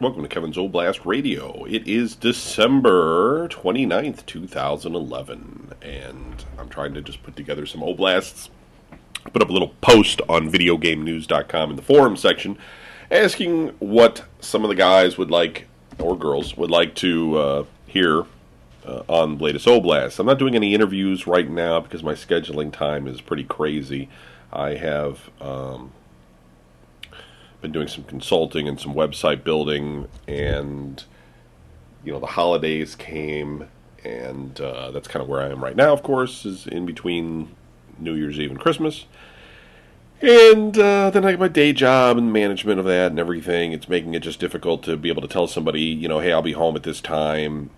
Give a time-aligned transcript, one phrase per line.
[0.00, 1.64] Welcome to Kevin's Old Blast Radio.
[1.64, 8.48] It is December 29th, 2011, and I'm trying to just put together some Old Blasts.
[9.32, 12.58] Put up a little post on videogamenews.com in the forum section
[13.10, 15.66] asking what some of the guys would like,
[15.98, 18.24] or girls, would like to uh, hear
[18.86, 20.20] uh, on latest Old Blast.
[20.20, 24.08] I'm not doing any interviews right now because my scheduling time is pretty crazy.
[24.52, 25.90] I have um,
[27.60, 31.04] been doing some consulting and some website building, and
[32.04, 33.68] you know the holidays came,
[34.04, 35.92] and uh, that's kind of where I am right now.
[35.92, 37.54] Of course, is in between
[37.98, 39.06] New Year's Eve and Christmas,
[40.20, 43.72] and uh, then I have my day job and management of that and everything.
[43.72, 46.42] It's making it just difficult to be able to tell somebody, you know, hey, I'll
[46.42, 47.70] be home at this time.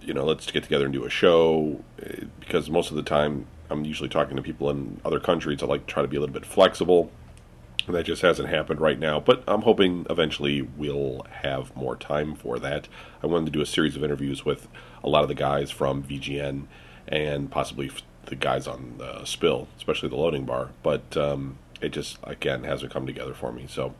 [0.00, 3.46] You know, let's get together and do a show eh, because most of the time
[3.70, 5.62] I'm usually talking to people in other countries.
[5.62, 7.10] I like to try to be a little bit flexible
[7.88, 12.58] that just hasn't happened right now, but I'm hoping eventually we'll have more time for
[12.60, 12.88] that.
[13.22, 14.68] I wanted to do a series of interviews with
[15.02, 16.66] a lot of the guys from VGN
[17.08, 17.90] and possibly
[18.26, 22.92] the guys on the Spill, especially the loading bar, but um, it just, again, hasn't
[22.92, 23.66] come together for me.
[23.68, 23.94] So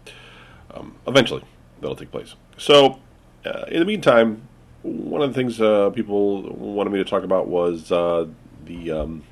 [0.72, 1.42] um, eventually
[1.80, 2.34] that'll take place.
[2.56, 3.00] So
[3.44, 4.48] uh, in the meantime,
[4.82, 8.26] one of the things uh, people wanted me to talk about was uh,
[8.64, 9.24] the um,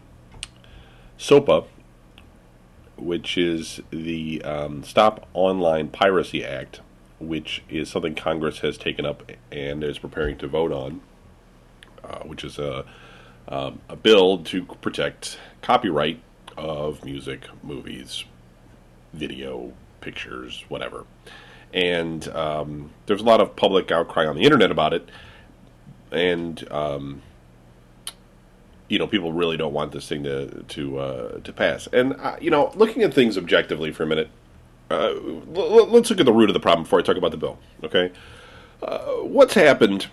[1.19, 1.64] SOPA,
[3.00, 6.80] which is the um, Stop Online Piracy Act,
[7.18, 11.00] which is something Congress has taken up and is preparing to vote on,
[12.04, 12.84] uh, which is a,
[13.48, 16.20] um, a bill to protect copyright
[16.56, 18.24] of music, movies,
[19.12, 21.04] video, pictures, whatever.
[21.72, 25.08] And um, there's a lot of public outcry on the internet about it,
[26.10, 27.22] and um,
[28.91, 31.86] you know people really don't want this thing to to uh, to pass.
[31.92, 34.28] And uh, you know, looking at things objectively for a minute,
[34.91, 37.36] uh, l- let's look at the root of the problem before I talk about the
[37.36, 37.58] bill.
[37.84, 38.11] Okay,
[38.83, 40.08] uh, what's happened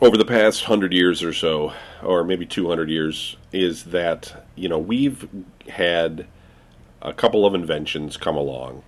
[0.00, 4.70] over the past hundred years or so, or maybe two hundred years, is that you
[4.70, 5.28] know we've
[5.68, 6.26] had
[7.02, 8.82] a couple of inventions come along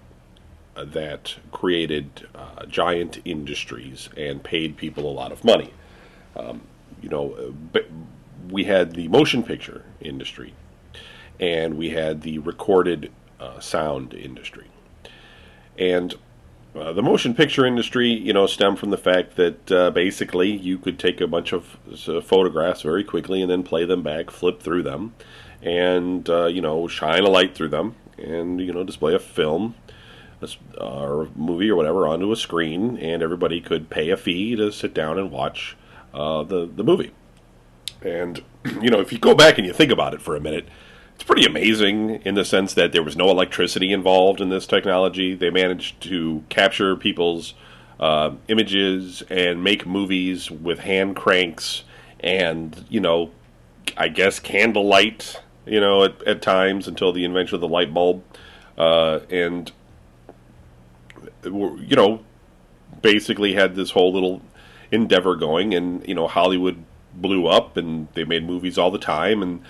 [0.76, 5.74] uh, that created uh, giant industries and paid people a lot of money.
[6.34, 6.62] Um,
[7.02, 7.54] you know,
[8.50, 10.54] we had the motion picture industry
[11.40, 13.10] and we had the recorded
[13.40, 14.66] uh, sound industry.
[15.78, 16.14] And
[16.74, 20.78] uh, the motion picture industry, you know, stemmed from the fact that uh, basically you
[20.78, 21.76] could take a bunch of
[22.08, 25.14] uh, photographs very quickly and then play them back, flip through them,
[25.62, 29.74] and uh, you know, shine a light through them, and you know, display a film
[30.80, 34.70] or a movie or whatever onto a screen, and everybody could pay a fee to
[34.70, 35.76] sit down and watch
[36.14, 37.12] uh, the the movie.
[38.02, 38.42] And,
[38.80, 40.68] you know, if you go back and you think about it for a minute,
[41.14, 45.34] it's pretty amazing in the sense that there was no electricity involved in this technology.
[45.34, 47.54] They managed to capture people's
[47.98, 51.82] uh, images and make movies with hand cranks
[52.20, 53.32] and, you know,
[53.96, 58.22] I guess candlelight, you know, at, at times until the invention of the light bulb.
[58.76, 59.72] Uh, and,
[61.44, 62.20] you know,
[63.02, 64.40] basically had this whole little
[64.92, 66.84] endeavor going, and, you know, Hollywood
[67.20, 69.60] blew up and they made movies all the time and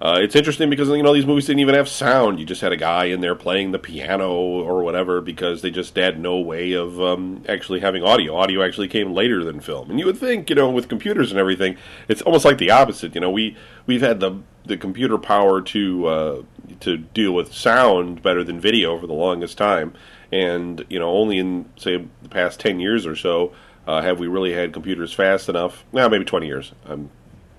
[0.00, 2.38] uh, it's interesting because you know these movies didn't even have sound.
[2.38, 5.96] You just had a guy in there playing the piano or whatever because they just
[5.96, 8.36] had no way of um, actually having audio.
[8.36, 9.90] Audio actually came later than film.
[9.90, 11.76] And you would think, you know, with computers and everything,
[12.06, 13.16] it's almost like the opposite.
[13.16, 16.42] You know, we we've had the the computer power to uh,
[16.78, 19.94] to deal with sound better than video for the longest time,
[20.30, 23.52] and you know, only in say the past ten years or so
[23.88, 25.82] uh, have we really had computers fast enough?
[25.94, 26.72] Now, maybe 20 years.
[26.84, 27.08] I'm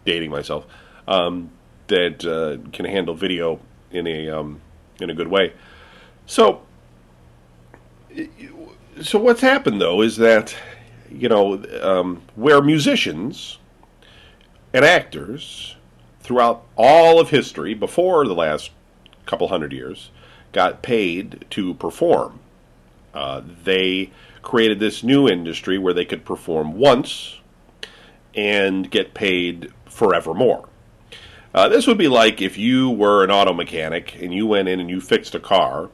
[0.05, 0.67] dating myself.
[1.07, 1.49] Um,
[1.87, 3.59] that uh, can handle video
[3.89, 4.61] in a um,
[5.01, 5.53] in a good way.
[6.27, 6.61] So,
[9.01, 10.55] so what's happened though is that
[11.11, 13.57] you know um, where musicians
[14.71, 15.77] and actors
[16.19, 18.69] throughout all of history before the last
[19.25, 20.11] couple hundred years
[20.51, 22.39] got paid to perform,
[23.15, 27.39] uh, they created this new industry where they could perform once
[28.35, 30.67] and get paid forevermore.
[31.53, 34.79] Uh, this would be like if you were an auto mechanic and you went in
[34.79, 35.89] and you fixed a car,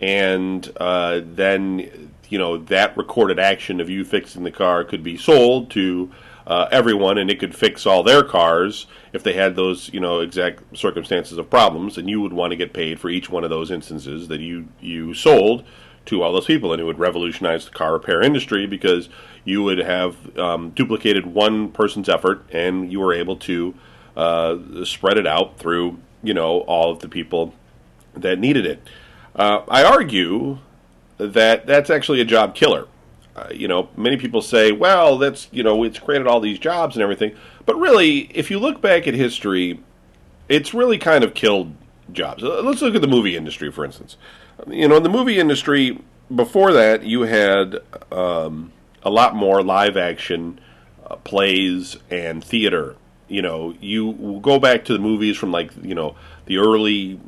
[0.00, 5.16] and uh, then you know that recorded action of you fixing the car could be
[5.16, 6.10] sold to
[6.46, 10.20] uh, everyone, and it could fix all their cars if they had those you know
[10.20, 13.50] exact circumstances of problems, and you would want to get paid for each one of
[13.50, 15.64] those instances that you you sold
[16.06, 19.08] to all those people, and it would revolutionize the car repair industry because
[19.44, 23.74] you would have um, duplicated one person's effort, and you were able to
[24.16, 27.54] uh, spread it out through you know all of the people
[28.14, 28.88] that needed it.
[29.34, 30.58] Uh, I argue
[31.18, 32.86] that that's actually a job killer.
[33.34, 36.96] uh, you know, many people say, well, that's, you know, it's created all these jobs
[36.96, 37.34] and everything.
[37.64, 39.80] But really, if you look back at history,
[40.48, 41.74] it's really kind of killed
[42.12, 42.42] jobs.
[42.42, 44.16] Uh, let's look at the movie industry, for instance.
[44.68, 45.98] You know, in the movie industry,
[46.34, 47.78] before that, you had
[48.10, 48.72] um,
[49.02, 50.60] a lot more live action
[51.06, 52.96] uh, plays and theater.
[53.28, 56.16] You know, you go back to the movies from like, you know,
[56.46, 57.18] the early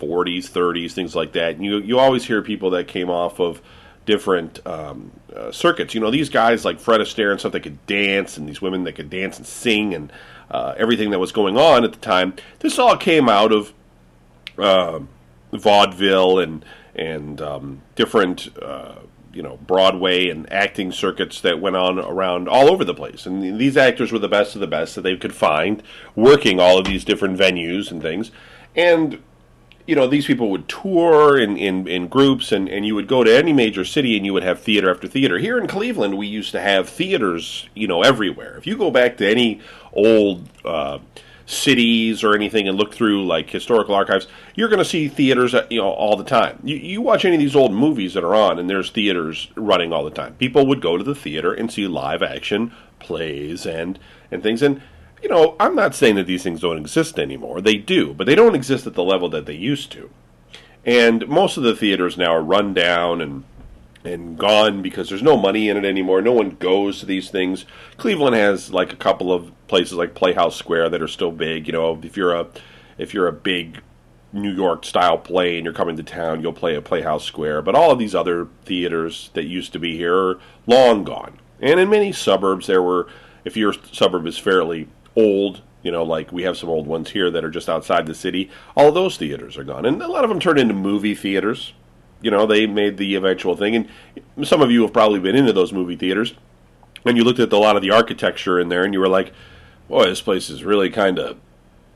[0.00, 1.56] 40s, 30s, things like that.
[1.56, 3.60] And you, you always hear people that came off of
[4.06, 5.94] different um, uh, circuits.
[5.94, 8.84] You know, these guys like Fred Astaire and stuff that could dance, and these women
[8.84, 10.12] that could dance and sing, and
[10.50, 12.34] uh, everything that was going on at the time.
[12.60, 13.72] This all came out of
[14.58, 15.00] uh,
[15.58, 16.64] vaudeville and
[16.94, 18.56] and um, different.
[18.60, 18.96] Uh,
[19.32, 23.26] you know, Broadway and acting circuits that went on around all over the place.
[23.26, 25.82] And these actors were the best of the best that they could find
[26.14, 28.30] working all of these different venues and things.
[28.76, 29.20] And
[29.86, 33.22] you know, these people would tour in, in, in groups, and, and you would go
[33.22, 35.38] to any major city and you would have theater after theater.
[35.38, 38.56] Here in Cleveland, we used to have theaters, you know, everywhere.
[38.56, 39.60] If you go back to any
[39.92, 41.00] old uh,
[41.46, 45.66] cities or anything and look through like historical archives, you're going to see theaters, uh,
[45.70, 46.58] you know, all the time.
[46.62, 49.92] You, you watch any of these old movies that are on, and there's theaters running
[49.92, 50.34] all the time.
[50.34, 53.98] People would go to the theater and see live action plays and
[54.30, 54.80] and things, and
[55.22, 57.60] you know, I'm not saying that these things don't exist anymore.
[57.60, 60.10] They do, but they don't exist at the level that they used to.
[60.84, 63.44] And most of the theaters now are run down and
[64.04, 66.20] and gone because there's no money in it anymore.
[66.20, 67.64] No one goes to these things.
[67.96, 71.66] Cleveland has like a couple of places like Playhouse Square that are still big.
[71.66, 72.48] You know, if you're a
[72.98, 73.80] if you're a big
[74.32, 77.62] New York style play and you're coming to town, you'll play at Playhouse Square.
[77.62, 81.38] But all of these other theaters that used to be here are long gone.
[81.60, 83.08] And in many suburbs, there were,
[83.44, 87.30] if your suburb is fairly old, you know, like we have some old ones here
[87.30, 88.50] that are just outside the city.
[88.76, 91.72] All those theaters are gone, and a lot of them turned into movie theaters.
[92.24, 93.88] You know, they made the eventual thing, and
[94.46, 96.34] some of you have probably been into those movie theaters,
[97.04, 99.32] and you looked at a lot of the architecture in there, and you were like,
[99.88, 101.38] "Boy, this place is really kind of."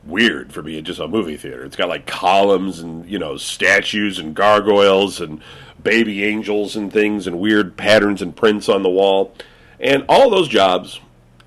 [0.05, 1.65] weird for being just a movie theater.
[1.65, 5.41] It's got like columns and you know statues and gargoyles and
[5.83, 9.33] baby angels and things and weird patterns and prints on the wall.
[9.79, 10.99] And all those jobs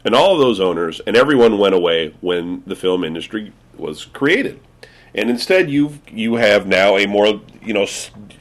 [0.04, 4.60] and all those owners and everyone went away when the film industry was created.
[5.14, 7.86] And instead, you you have now a more you know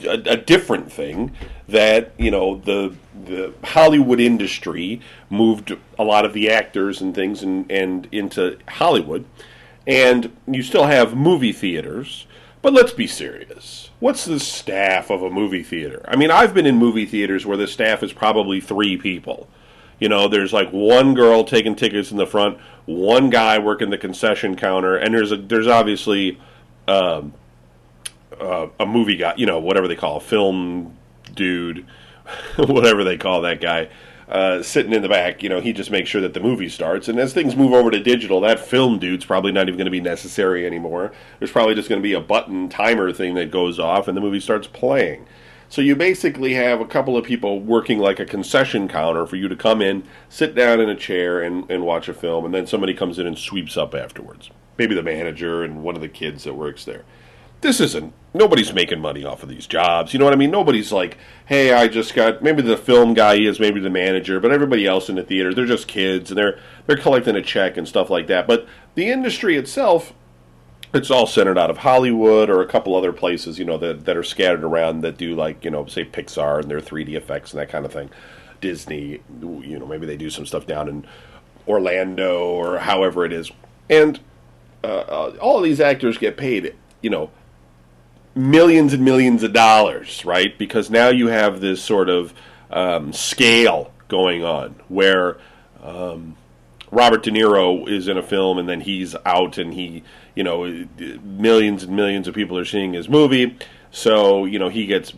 [0.05, 1.31] a, a different thing
[1.67, 2.95] that you know the
[3.25, 9.25] the Hollywood industry moved a lot of the actors and things and, and into Hollywood,
[9.85, 12.27] and you still have movie theaters.
[12.61, 13.89] But let's be serious.
[13.99, 16.05] What's the staff of a movie theater?
[16.07, 19.49] I mean, I've been in movie theaters where the staff is probably three people.
[19.99, 23.97] You know, there's like one girl taking tickets in the front, one guy working the
[23.97, 26.39] concession counter, and there's a there's obviously
[26.87, 27.33] um,
[28.39, 30.97] uh, a movie guy, you know, whatever they call a film
[31.33, 31.85] dude,
[32.57, 33.89] whatever they call that guy.
[34.27, 37.09] Uh, sitting in the back, you know, he just makes sure that the movie starts.
[37.09, 39.91] And as things move over to digital, that film dude's probably not even going to
[39.91, 41.11] be necessary anymore.
[41.39, 44.21] There's probably just going to be a button timer thing that goes off, and the
[44.21, 45.27] movie starts playing.
[45.71, 49.47] So you basically have a couple of people working like a concession counter for you
[49.47, 52.67] to come in, sit down in a chair, and, and watch a film, and then
[52.67, 54.49] somebody comes in and sweeps up afterwards.
[54.77, 57.05] Maybe the manager and one of the kids that works there.
[57.61, 58.13] This isn't.
[58.33, 60.11] Nobody's making money off of these jobs.
[60.11, 60.51] You know what I mean?
[60.51, 62.43] Nobody's like, hey, I just got.
[62.43, 65.65] Maybe the film guy is, maybe the manager, but everybody else in the theater, they're
[65.65, 68.45] just kids and they're they're collecting a check and stuff like that.
[68.45, 70.11] But the industry itself
[70.93, 74.17] it's all centered out of Hollywood or a couple other places, you know, that, that
[74.17, 77.61] are scattered around that do like, you know, say Pixar and their 3D effects and
[77.61, 78.09] that kind of thing.
[78.59, 81.07] Disney, you know, maybe they do some stuff down in
[81.67, 83.51] Orlando or however it is.
[83.89, 84.19] And
[84.83, 87.31] uh, uh, all of these actors get paid, you know,
[88.35, 90.57] millions and millions of dollars, right?
[90.57, 92.33] Because now you have this sort of
[92.69, 95.37] um, scale going on where
[95.81, 96.35] um,
[96.91, 100.03] Robert De Niro is in a film and then he's out and he,
[100.35, 100.85] you know,
[101.23, 103.57] millions and millions of people are seeing his movie.
[103.91, 105.13] So, you know, he gets,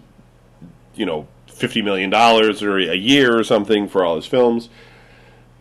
[0.96, 4.70] you know, $50 million or a year or something for all his films.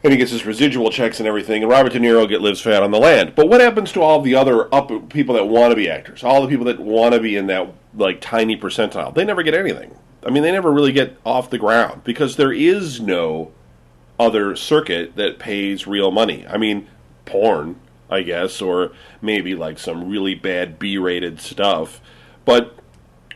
[0.04, 1.62] And he gets his residual checks and everything.
[1.62, 3.35] And Robert De Niro get lives fat on the land.
[3.35, 6.25] But what happens to all the other up people that want to be actors?
[6.25, 9.14] All the people that want to be in that like tiny percentile?
[9.14, 9.97] They never get anything.
[10.26, 13.52] I mean, they never really get off the ground because there is no
[14.23, 16.47] other circuit that pays real money.
[16.47, 16.88] I mean,
[17.25, 22.00] porn, I guess, or maybe like some really bad B rated stuff.
[22.45, 22.76] But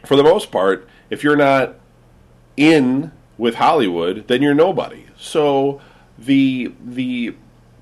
[0.05, 1.77] for the most part, if you're not
[2.57, 5.07] in with Hollywood, then you're nobody.
[5.17, 5.81] So
[6.19, 7.35] the the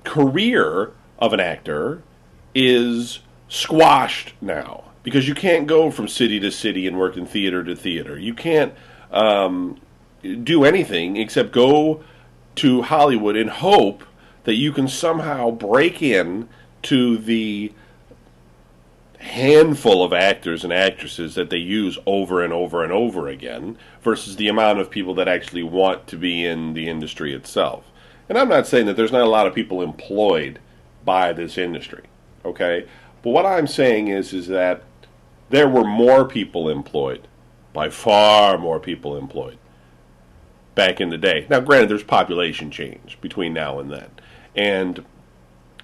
[0.03, 2.03] career of an actor
[2.53, 7.63] is squashed now because you can't go from city to city and work in theater
[7.63, 8.17] to theater.
[8.17, 8.73] You can't
[9.11, 9.79] um,
[10.21, 12.03] do anything except go
[12.55, 14.03] to Hollywood and hope
[14.43, 16.47] that you can somehow break in
[16.83, 17.73] to the
[19.19, 24.35] handful of actors and actresses that they use over and over and over again versus
[24.35, 27.91] the amount of people that actually want to be in the industry itself.
[28.29, 30.59] And I'm not saying that there's not a lot of people employed
[31.03, 32.03] by this industry,
[32.43, 32.87] okay?
[33.23, 34.83] But what I'm saying is is that
[35.49, 37.27] there were more people employed,
[37.73, 39.57] by far more people employed
[40.75, 41.47] back in the day.
[41.49, 44.11] Now granted there's population change between now and then.
[44.55, 45.03] And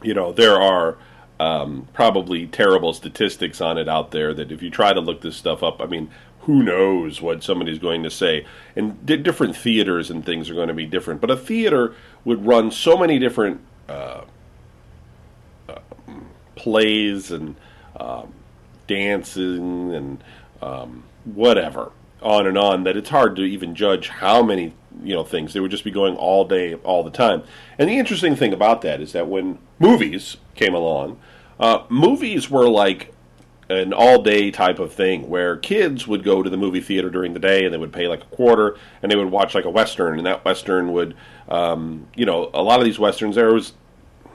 [0.04, 0.98] you know, there are
[1.40, 5.36] um, probably terrible statistics on it out there that if you try to look this
[5.36, 6.10] stuff up, I mean,
[6.42, 8.46] who knows what somebody's going to say.
[8.76, 11.22] And di- different theaters and things are going to be different.
[11.22, 11.96] But a theater
[12.26, 14.22] would run so many different uh,
[15.70, 15.80] uh,
[16.56, 17.56] plays and
[17.96, 18.34] um,
[18.88, 20.24] dancing and
[20.62, 24.74] um, whatever on and on that it's hard to even judge how many
[25.04, 25.54] you know things.
[25.54, 27.44] They would just be going all day all the time.
[27.78, 31.20] And the interesting thing about that is that when movies came along
[31.60, 33.13] uh, movies were like
[33.70, 37.34] an all day type of thing where kids would go to the movie theater during
[37.34, 39.70] the day and they would pay like a quarter and they would watch like a
[39.70, 41.16] western and that western would
[41.48, 43.74] um, you know a lot of these westerns there was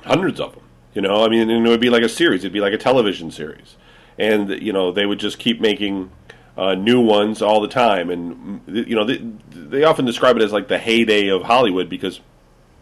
[0.04, 0.62] hundreds of them
[0.96, 1.24] you know?
[1.24, 2.40] I mean and it would be like a series.
[2.42, 3.76] It'd be like a television series.
[4.18, 6.10] And you know they would just keep making
[6.56, 9.18] uh, new ones all the time and you know they,
[9.50, 12.20] they often describe it as like the heyday of hollywood because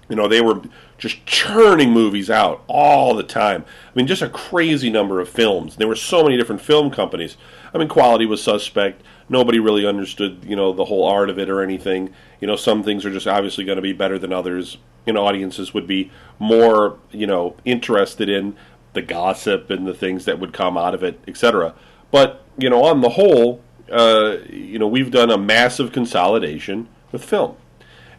[0.08, 0.60] you know, they were
[0.98, 3.64] just churning movies out all the time.
[3.64, 5.76] I mean, just a crazy number of films.
[5.76, 7.36] There were so many different film companies.
[7.72, 9.02] I mean, quality was suspect.
[9.28, 12.12] Nobody really understood, you know, the whole art of it or anything.
[12.40, 14.76] You know, some things are just obviously going to be better than others.
[15.06, 18.56] You know, audiences would be more, you know, interested in
[18.92, 21.74] the gossip and the things that would come out of it, etc.
[22.10, 27.24] But you know, on the whole, uh, you know, we've done a massive consolidation with
[27.24, 27.56] film.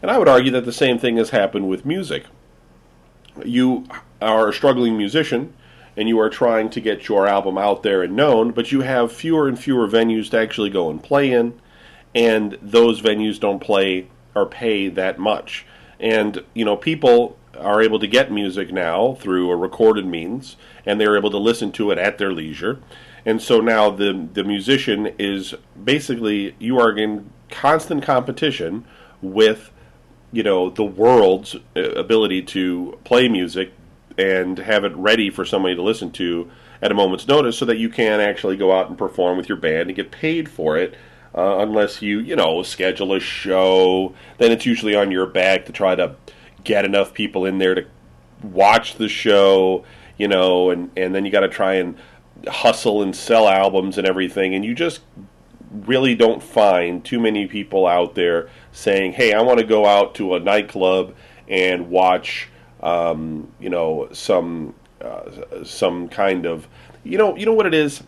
[0.02, 2.24] And I would argue that the same thing has happened with music.
[3.44, 3.86] You
[4.20, 5.54] are a struggling musician
[5.96, 9.10] and you are trying to get your album out there and known, but you have
[9.10, 11.58] fewer and fewer venues to actually go and play in,
[12.14, 15.64] and those venues don't play or pay that much.
[15.98, 21.00] And, you know, people are able to get music now through a recorded means, and
[21.00, 22.80] they're able to listen to it at their leisure.
[23.26, 28.86] And so now the the musician is basically you are in constant competition
[29.20, 29.72] with
[30.32, 33.72] you know the world's uh, ability to play music
[34.16, 37.78] and have it ready for somebody to listen to at a moment's notice so that
[37.78, 40.94] you can actually go out and perform with your band and get paid for it
[41.34, 44.14] uh, unless you you know schedule a show.
[44.38, 46.14] Then it's usually on your back to try to
[46.62, 47.86] get enough people in there to
[48.42, 49.84] watch the show
[50.18, 51.96] you know and and then you got to try and
[52.48, 55.00] hustle and sell albums and everything and you just
[55.70, 60.14] really don't find too many people out there saying, "Hey, I want to go out
[60.16, 61.14] to a nightclub
[61.48, 62.48] and watch,
[62.80, 66.68] um, you know, some uh, some kind of,
[67.04, 68.02] you know, you know what it is.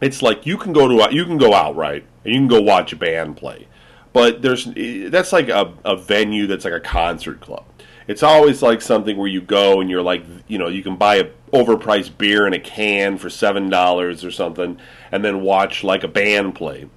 [0.00, 2.60] It's like you can go to you can go out right, and you can go
[2.60, 3.68] watch a band play,
[4.12, 4.68] but there's
[5.10, 7.64] that's like a, a venue that's like a concert club.
[8.06, 11.16] It's always like something where you go and you're like, you know, you can buy
[11.16, 14.78] a overpriced beer in a can for seven dollars or something,
[15.10, 16.88] and then watch like a band play.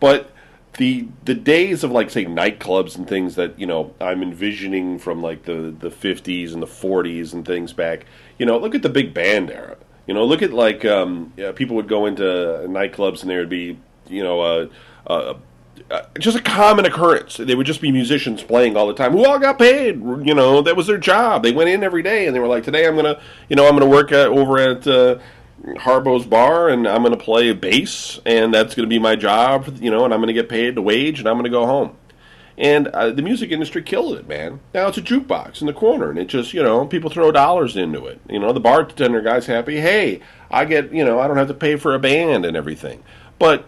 [0.00, 0.32] But
[0.78, 5.22] the the days of like say nightclubs and things that you know I'm envisioning from
[5.22, 8.06] like the the 50s and the 40s and things back.
[8.38, 9.76] You know, look at the big band era.
[10.06, 13.48] You know, look at like um, yeah, people would go into nightclubs and there would
[13.48, 14.68] be you know a,
[15.06, 15.36] a
[15.92, 17.36] uh, just a common occurrence.
[17.36, 19.96] They would just be musicians playing all the time who all got paid.
[19.96, 21.42] You know, that was their job.
[21.42, 23.20] They went in every day and they were like, today I'm gonna,
[23.50, 25.18] you know, I'm gonna work at, over at uh,
[25.78, 29.78] Harbo's bar and I'm gonna play bass and that's gonna be my job.
[29.82, 31.96] You know, and I'm gonna get paid the wage and I'm gonna go home.
[32.56, 34.60] And uh, the music industry killed it, man.
[34.72, 37.76] Now it's a jukebox in the corner, and it just, you know, people throw dollars
[37.76, 38.20] into it.
[38.28, 39.80] You know, the bartender guy's happy.
[39.80, 40.20] Hey,
[40.50, 43.02] I get, you know, I don't have to pay for a band and everything.
[43.38, 43.66] But,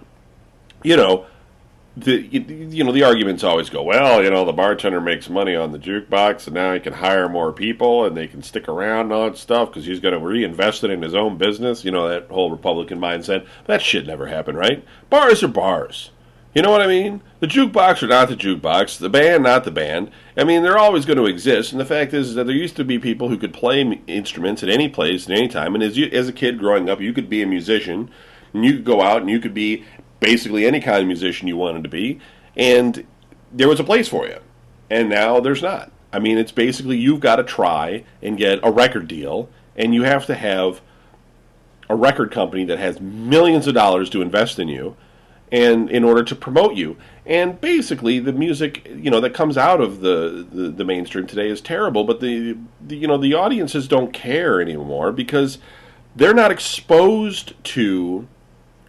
[0.82, 1.26] you know,
[1.96, 5.70] the you know the arguments always go well you know the bartender makes money on
[5.70, 9.12] the jukebox and now he can hire more people and they can stick around and
[9.12, 11.84] all that stuff because he's going to reinvest it in his own business.
[11.84, 13.46] You know that whole republican mindset.
[13.66, 14.84] That shit never happened right?
[15.08, 16.10] Bars are bars.
[16.52, 17.20] You know what i mean?
[17.38, 21.04] The jukebox are not the jukebox the band not the band i mean they're always
[21.04, 23.36] going to exist and the fact is, is that there used to be people who
[23.36, 26.58] could play instruments at any place at any time and as you as a kid
[26.58, 28.10] growing up you could be a musician
[28.54, 29.84] and you could go out and you could be
[30.24, 32.18] basically any kind of musician you wanted to be,
[32.56, 33.06] and
[33.52, 34.38] there was a place for you.
[34.90, 35.92] And now there's not.
[36.12, 40.04] I mean, it's basically you've got to try and get a record deal, and you
[40.04, 40.80] have to have
[41.88, 44.96] a record company that has millions of dollars to invest in you,
[45.52, 46.96] and in order to promote you.
[47.26, 51.48] And basically, the music you know that comes out of the, the, the mainstream today
[51.48, 52.04] is terrible.
[52.04, 55.58] But the, the you know the audiences don't care anymore because
[56.16, 58.28] they're not exposed to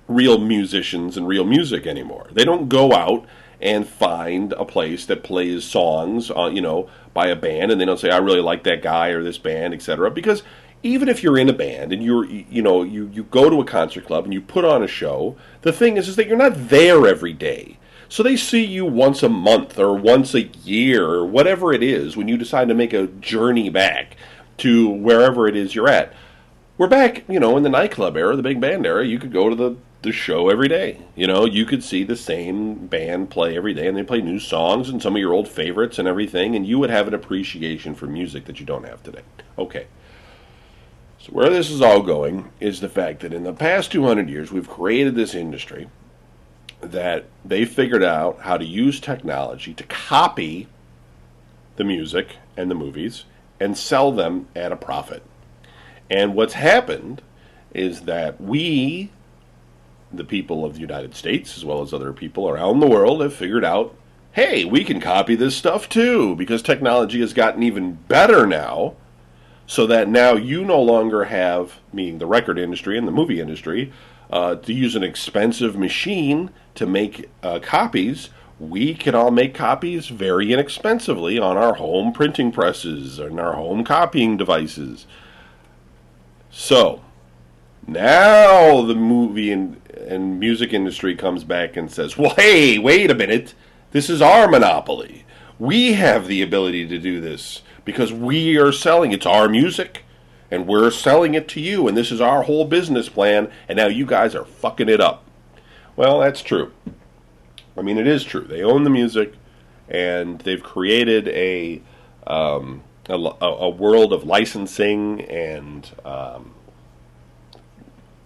[0.08, 2.28] real musicians and real music anymore.
[2.32, 3.26] They don't go out
[3.62, 7.86] and find a place that plays songs, uh, you know, by a band, and they
[7.86, 10.12] don't say, "I really like that guy or this band," etc.
[10.12, 10.44] Because
[10.84, 13.66] even if you're in a band and you're, you know, you you go to a
[13.66, 16.70] concert club and you put on a show, the thing is, is that you're not
[16.70, 17.78] there every day.
[18.08, 22.16] So they see you once a month or once a year or whatever it is
[22.16, 24.16] when you decide to make a journey back
[24.58, 26.14] to wherever it is you're at.
[26.78, 29.06] We're back, you know, in the nightclub era, the big band era.
[29.06, 31.00] You could go to the the show every day.
[31.16, 34.40] You know, you could see the same band play every day and they play new
[34.40, 37.94] songs and some of your old favorites and everything, and you would have an appreciation
[37.94, 39.24] for music that you don't have today.
[39.58, 39.88] Okay.
[41.20, 44.52] So, where this is all going is the fact that in the past 200 years,
[44.52, 45.90] we've created this industry
[46.82, 50.68] that they figured out how to use technology to copy
[51.76, 53.26] the music and the movies
[53.60, 55.24] and sell them at a profit.
[56.10, 57.22] And what's happened
[57.74, 59.10] is that we
[60.15, 63.34] the people of the United States, as well as other people around the world, have
[63.34, 63.95] figured out
[64.36, 68.93] hey, we can copy this stuff too, because technology has gotten even better now,
[69.65, 73.93] so that now you no longer have, meaning the record industry and the movie industry,
[74.29, 78.29] uh, to use an expensive machine to make uh, copies.
[78.60, 83.86] We can all make copies very inexpensively on our home printing presses and our home
[83.86, 85.07] copying devices.
[86.51, 87.01] So,
[87.88, 93.16] now the movie and, and music industry comes back and says, well, hey, wait a
[93.16, 93.54] minute.
[93.92, 95.26] This is our monopoly.
[95.58, 99.12] We have the ability to do this because we are selling.
[99.12, 100.04] It's our music
[100.52, 101.88] and we're selling it to you.
[101.88, 103.52] And this is our whole business plan.
[103.68, 105.24] And now you guys are fucking it up.
[105.96, 106.72] Well, that's true.
[107.78, 108.44] I mean, it is true.
[108.44, 109.34] They own the music
[109.90, 111.82] and they've created a.
[112.28, 116.56] Um, a, a, world of licensing and um,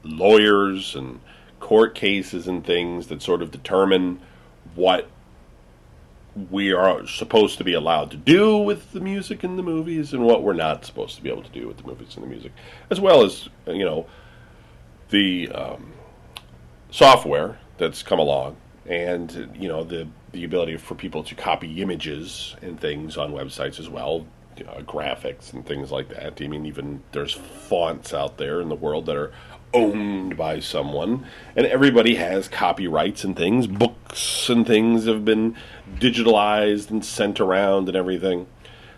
[0.04, 1.20] lawyers and
[1.70, 4.20] court cases and things that sort of determine
[4.74, 5.08] what
[6.50, 10.26] we are supposed to be allowed to do with the music in the movies and
[10.26, 12.52] what we're not supposed to be able to do with the movies and the music,
[12.90, 14.08] as well as you know
[15.12, 15.94] the um,
[16.90, 22.56] software that's come along and you know the the ability for people to copy images
[22.64, 24.26] and things on websites as well,
[24.68, 26.42] uh, graphics and things like that.
[26.42, 29.32] I mean, even there's fonts out there in the world that are
[29.74, 33.68] owned by someone, and everybody has copyrights and things.
[33.68, 35.56] Books and things have been
[35.96, 38.48] digitalized and sent around and everything.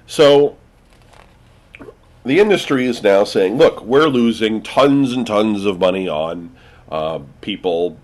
[0.08, 0.58] So
[2.24, 6.56] the industry is now saying, look, we're losing tons and tons of money on
[6.90, 7.98] uh, people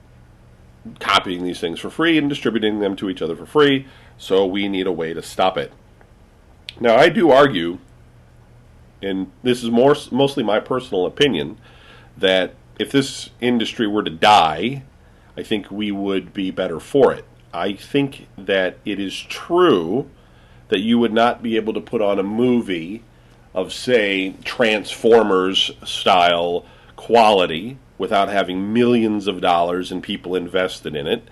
[0.99, 3.85] copying these things for free and distributing them to each other for free,
[4.17, 5.71] so we need a way to stop it.
[6.79, 7.79] Now, I do argue,
[9.01, 11.57] and this is more mostly my personal opinion,
[12.17, 14.83] that if this industry were to die,
[15.35, 17.25] I think we would be better for it.
[17.53, 20.09] I think that it is true
[20.69, 23.03] that you would not be able to put on a movie
[23.53, 31.27] of, say, Transformers style quality without having millions of dollars and people invested in it.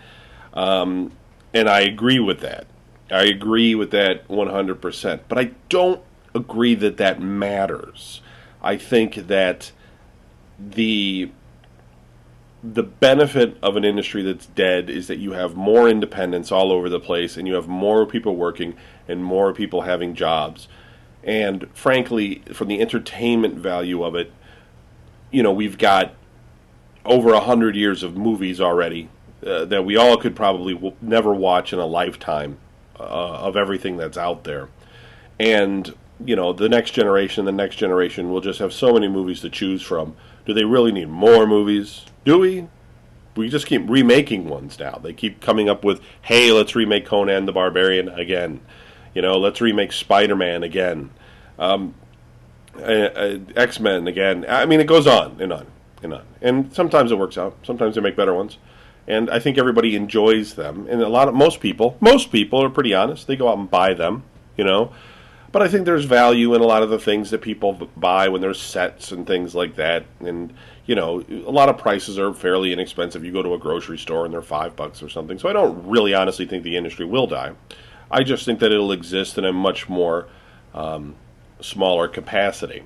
[0.54, 1.12] Um,
[1.54, 2.66] and I agree with that.
[3.12, 5.20] I agree with that 100%.
[5.28, 6.02] But I don't
[6.34, 8.22] agree that that matters.
[8.62, 9.72] I think that
[10.60, 11.32] the
[12.64, 16.90] the benefit of an industry that's dead is that you have more independence all over
[16.90, 18.76] the place and you have more people working
[19.08, 20.68] and more people having jobs.
[21.24, 24.32] And frankly, from the entertainment value of it,
[25.30, 26.16] you know, we've got
[27.06, 29.10] over a hundred years of movies already
[29.46, 32.58] uh, that we all could probably w- never watch in a lifetime
[33.00, 34.70] uh, of everything that's out there.
[35.40, 39.42] And, you know, the next generation, the next generation will just have so many movies
[39.42, 42.06] to choose from do they really need more movies?
[42.24, 42.68] Do we?
[43.36, 45.00] We just keep remaking ones now.
[45.02, 48.62] They keep coming up with, hey, let's remake Conan the Barbarian again.
[49.14, 51.10] You know, let's remake Spider Man again.
[51.60, 51.96] Um,
[52.78, 54.46] uh, uh, X Men again.
[54.48, 55.68] I mean, it goes on and on
[56.04, 56.26] and on.
[56.42, 57.58] And sometimes it works out.
[57.64, 58.58] Sometimes they make better ones.
[59.08, 60.88] And I think everybody enjoys them.
[60.90, 63.28] And a lot of most people, most people are pretty honest.
[63.28, 64.24] They go out and buy them.
[64.58, 64.94] You know,
[65.56, 68.42] but I think there's value in a lot of the things that people buy when
[68.42, 70.06] there's sets and things like that.
[70.20, 70.54] And
[70.86, 73.24] you know, a lot of prices are fairly inexpensive.
[73.24, 75.40] You go to a grocery store and they're five bucks or something.
[75.40, 77.54] So I don't really honestly think the industry will die.
[78.12, 80.28] I just think that it'll exist in a much more
[80.74, 81.16] um,
[81.62, 82.84] smaller capacity.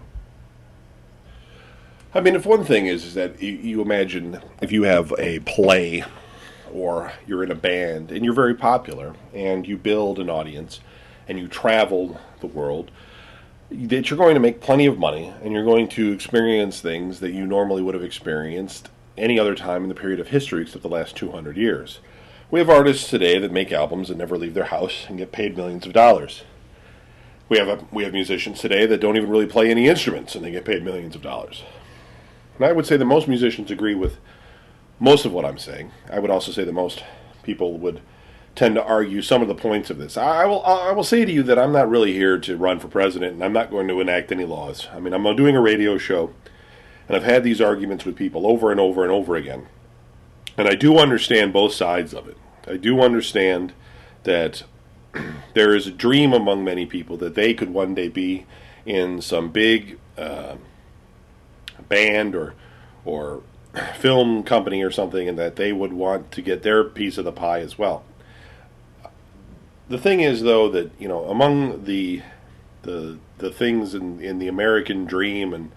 [2.13, 5.39] I mean, if one thing is, is that you, you imagine if you have a
[5.39, 6.03] play
[6.71, 10.81] or you're in a band and you're very popular and you build an audience
[11.29, 12.91] and you travel the world,
[13.71, 17.31] that you're going to make plenty of money and you're going to experience things that
[17.31, 20.89] you normally would have experienced any other time in the period of history except the
[20.89, 21.99] last 200 years.
[22.49, 25.55] We have artists today that make albums and never leave their house and get paid
[25.55, 26.43] millions of dollars.
[27.47, 30.43] We have a, we have musicians today that don't even really play any instruments and
[30.43, 31.63] they get paid millions of dollars.
[32.57, 34.17] And I would say that most musicians agree with
[34.99, 35.91] most of what I'm saying.
[36.11, 37.03] I would also say that most
[37.43, 38.01] people would
[38.59, 40.17] tend to argue some of the points of this.
[40.17, 42.89] I will I will say to you that I'm not really here to run for
[42.89, 44.89] president and I'm not going to enact any laws.
[44.93, 46.33] I mean, I'm doing a radio show
[47.07, 49.67] and I've had these arguments with people over and over and over again.
[50.57, 52.35] And I do understand both sides of it.
[52.67, 53.71] I do understand
[54.23, 54.63] that
[55.53, 58.45] there is a dream among many people that they could one day be
[58.85, 60.57] in some big uh,
[61.87, 62.55] band or
[63.05, 63.41] or
[63.95, 67.31] film company or something, and that they would want to get their piece of the
[67.31, 68.03] pie as well.
[69.89, 72.21] The thing is, though, that you know, among the
[72.83, 75.71] the the things in in the American dream and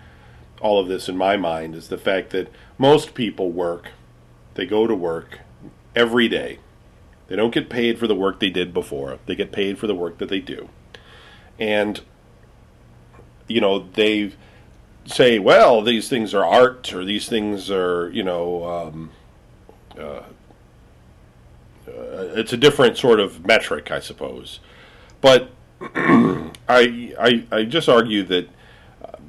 [0.60, 3.88] all of this in my mind is the fact that most people work,
[4.54, 5.40] they go to work
[5.96, 6.60] every day.
[7.26, 9.18] They don't get paid for the work they did before.
[9.26, 10.68] They get paid for the work that they do.
[11.58, 12.00] And
[13.48, 14.32] you know, they
[15.06, 19.10] say, well, these things are art or these things are, you know, um,
[19.98, 20.22] uh,
[21.96, 24.60] uh, it's a different sort of metric, I suppose.
[25.20, 25.50] But
[25.80, 28.48] I, I, I just argue that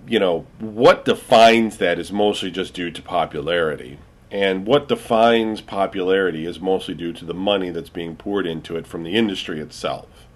[0.08, 3.97] you know, what defines that is mostly just due to popularity.
[4.32, 8.88] And what defines popularity is mostly due to the money that's being poured into it
[8.88, 10.28] from the industry itself.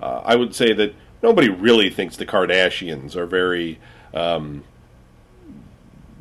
[0.00, 3.78] Uh, I would say that nobody really thinks the Kardashians are very
[4.12, 4.64] um,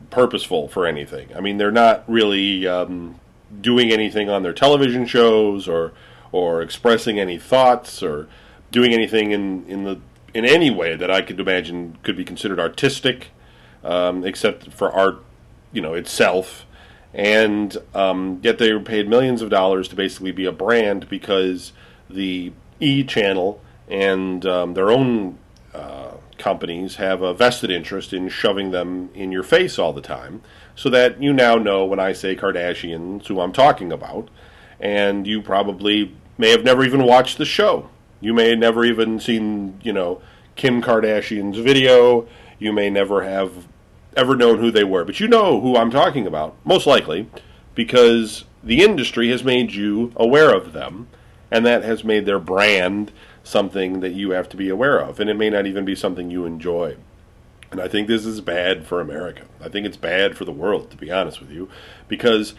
[0.09, 1.29] purposeful for anything.
[1.35, 3.19] I mean, they're not really um,
[3.61, 5.93] doing anything on their television shows or
[6.31, 8.27] or expressing any thoughts or
[8.71, 9.99] doing anything in, in the
[10.33, 13.31] in any way that I could imagine could be considered artistic,
[13.83, 15.23] um, except for art,
[15.71, 16.65] you know, itself.
[17.13, 21.73] And um, yet they were paid millions of dollars to basically be a brand because
[22.07, 25.39] the E channel and um, their own
[25.73, 30.41] uh, companies have a vested interest in shoving them in your face all the time,
[30.79, 34.29] so that you now know when I say Kardashians who I'm talking about,
[34.79, 37.89] and you probably may have never even watched the show.
[38.21, 40.21] You may have never even seen, you know,
[40.55, 42.29] Kim Kardashian's video.
[42.59, 43.67] You may never have
[44.15, 47.29] ever known who they were, but you know who I'm talking about, most likely,
[47.75, 51.09] because the industry has made you aware of them,
[51.51, 53.11] and that has made their brand
[53.43, 56.31] something that you have to be aware of, and it may not even be something
[56.31, 56.95] you enjoy.
[57.71, 59.43] And I think this is bad for America.
[59.61, 61.69] I think it's bad for the world, to be honest with you,
[62.07, 62.55] because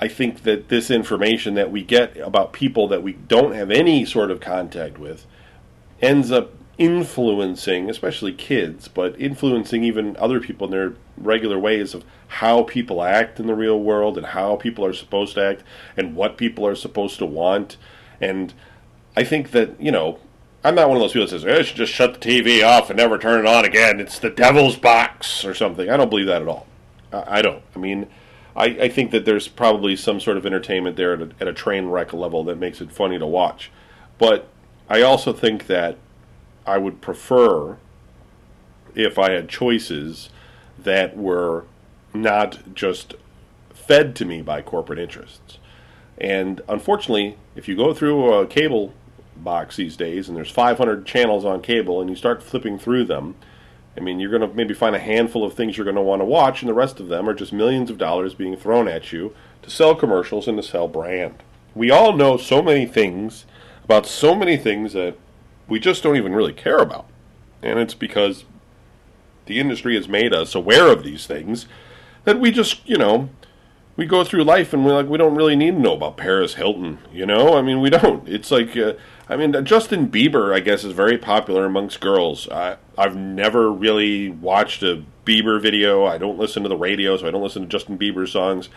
[0.00, 4.04] I think that this information that we get about people that we don't have any
[4.04, 5.26] sort of contact with
[6.00, 12.04] ends up influencing, especially kids, but influencing even other people in their regular ways of
[12.26, 15.62] how people act in the real world and how people are supposed to act
[15.96, 17.76] and what people are supposed to want.
[18.20, 18.54] And
[19.16, 20.18] I think that, you know,
[20.64, 22.88] I'm not one of those people that says, I should just shut the TV off
[22.88, 23.98] and never turn it on again.
[23.98, 25.90] It's the devil's box or something.
[25.90, 26.66] I don't believe that at all.
[27.12, 27.62] I don't.
[27.74, 28.06] I mean,
[28.54, 31.52] I, I think that there's probably some sort of entertainment there at a, at a
[31.52, 33.70] train wreck level that makes it funny to watch.
[34.18, 34.48] But
[34.88, 35.96] I also think that
[36.64, 37.78] I would prefer
[38.94, 40.30] if I had choices
[40.78, 41.64] that were
[42.14, 43.14] not just
[43.70, 45.58] fed to me by corporate interests.
[46.18, 48.94] And unfortunately, if you go through a cable
[49.42, 53.34] box these days and there's 500 channels on cable and you start flipping through them,
[53.96, 56.20] I mean, you're going to maybe find a handful of things you're going to want
[56.22, 59.12] to watch, and the rest of them are just millions of dollars being thrown at
[59.12, 61.42] you to sell commercials and to sell brand.
[61.74, 63.44] We all know so many things
[63.84, 65.16] about so many things that
[65.68, 67.06] we just don't even really care about.
[67.62, 68.44] And it's because
[69.46, 71.66] the industry has made us aware of these things
[72.24, 73.28] that we just, you know,
[73.96, 76.54] we go through life and we're like, we don't really need to know about Paris
[76.54, 77.56] Hilton, you know?
[77.56, 78.26] I mean, we don't.
[78.28, 78.94] It's like, uh,
[79.28, 82.48] I mean, Justin Bieber, I guess, is very popular amongst girls.
[82.48, 86.04] I, I've never really watched a Bieber video.
[86.04, 88.68] I don't listen to the radio, so I don't listen to Justin Bieber songs.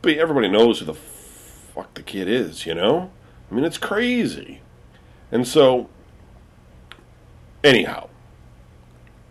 [0.00, 3.10] But everybody knows who the fuck the kid is, you know?
[3.50, 4.60] I mean, it's crazy.
[5.32, 5.88] And so,
[7.64, 8.08] anyhow,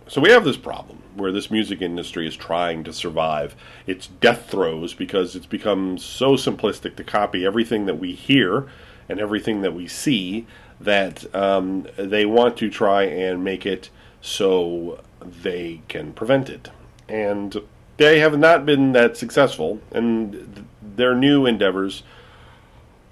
[0.07, 3.55] so we have this problem where this music industry is trying to survive
[3.87, 8.67] its death throes because it's become so simplistic to copy everything that we hear
[9.09, 10.45] and everything that we see
[10.79, 13.89] that um, they want to try and make it
[14.21, 16.69] so they can prevent it.
[17.09, 17.55] And
[17.97, 22.03] they have not been that successful, and th- their new endeavors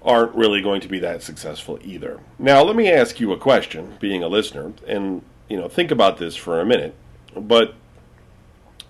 [0.02, 2.20] aren't really going to be that successful either.
[2.38, 6.18] Now, let me ask you a question, being a listener, and you know, think about
[6.18, 6.94] this for a minute.
[7.34, 7.74] But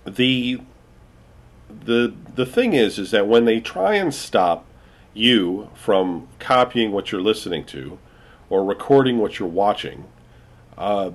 [0.04, 0.60] the
[1.84, 4.64] the the thing is is that when they try and stop
[5.16, 7.98] you from copying what you're listening to
[8.48, 10.04] or recording what you're watching,
[10.78, 11.10] uh,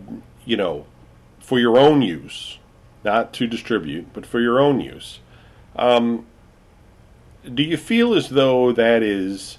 [0.45, 0.85] you know,
[1.39, 2.57] for your own use,
[3.03, 5.19] not to distribute, but for your own use.
[5.75, 6.25] Um,
[7.53, 9.57] do you feel as though that is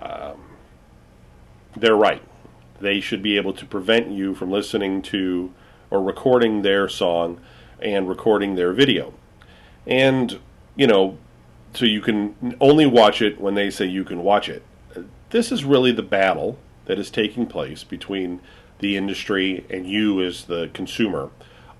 [0.00, 0.40] um,
[1.76, 2.22] they're right?
[2.80, 5.52] They should be able to prevent you from listening to
[5.90, 7.40] or recording their song
[7.80, 9.12] and recording their video.
[9.86, 10.38] And,
[10.76, 11.18] you know,
[11.74, 14.62] so you can only watch it when they say you can watch it.
[15.30, 18.40] This is really the battle that is taking place between
[18.80, 21.30] the industry and you as the consumer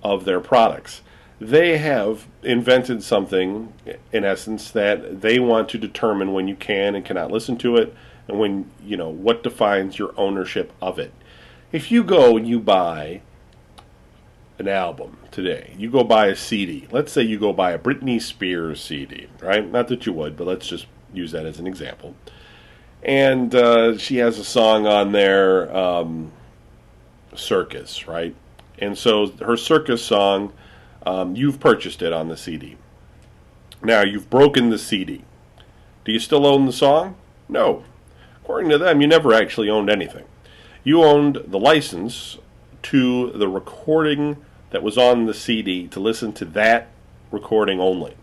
[0.02, 1.02] of their products.
[1.40, 3.72] They have invented something,
[4.12, 7.94] in essence, that they want to determine when you can and cannot listen to it,
[8.28, 11.12] and when, you know, what defines your ownership of it.
[11.72, 13.22] If you go and you buy
[14.60, 16.86] an album today, you go buy a CD.
[16.92, 19.68] Let's say you go buy a Britney Spears CD, right?
[19.68, 22.14] Not that you would, but let's just use that as an example.
[23.02, 26.32] And uh, she has a song on there, um,
[27.34, 28.36] Circus, right?
[28.78, 30.52] And so her Circus song,
[31.06, 32.76] um, you've purchased it on the CD.
[33.82, 35.24] Now you've broken the CD.
[36.04, 37.16] Do you still own the song?
[37.48, 37.84] No.
[38.42, 40.24] According to them, you never actually owned anything.
[40.84, 42.36] You owned the license
[42.82, 44.36] to the recording
[44.70, 46.88] that was on the CD to listen to that
[47.30, 48.14] recording only.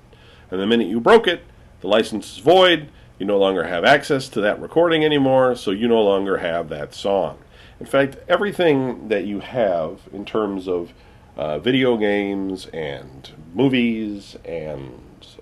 [0.50, 1.44] And the minute you broke it,
[1.82, 2.90] the license is void.
[3.20, 6.94] You no longer have access to that recording anymore, so you no longer have that
[6.94, 7.40] song.
[7.80, 10.94] In fact, everything that you have in terms of
[11.36, 15.00] uh, video games and movies and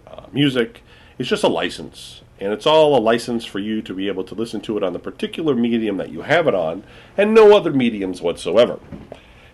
[0.07, 0.83] uh, music
[1.17, 2.21] is just a license.
[2.39, 4.91] And it's all a license for you to be able to listen to it on
[4.91, 6.83] the particular medium that you have it on
[7.17, 8.79] and no other mediums whatsoever.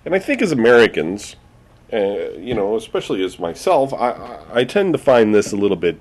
[0.04, 1.36] And I think as Americans,
[1.94, 6.00] uh, you know, especially as myself, I, I, tend to find this a little bit,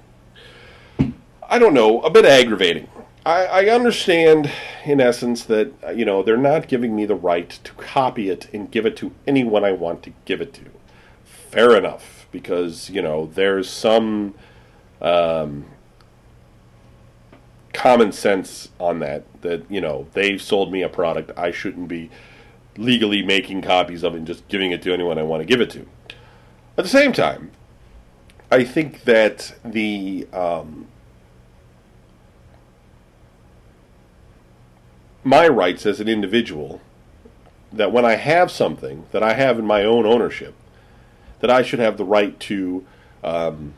[1.48, 2.88] I don't know, a bit aggravating.
[3.26, 4.50] I, I understand,
[4.84, 8.70] in essence, that, you know, they're not giving me the right to copy it and
[8.70, 10.64] give it to anyone I want to give it to.
[11.24, 14.34] Fair enough, because, you know, there's some
[15.02, 15.64] um,
[17.72, 22.10] common sense on that, that, you know, they've sold me a product, I shouldn't be
[22.76, 25.60] legally making copies of it and just giving it to anyone I want to give
[25.60, 25.86] it to.
[26.78, 27.50] At the same time,
[28.50, 30.86] I think that the um,
[35.22, 36.80] my rights as an individual
[37.72, 40.54] that when I have something that I have in my own ownership,
[41.40, 42.84] that I should have the right to
[43.22, 43.74] um,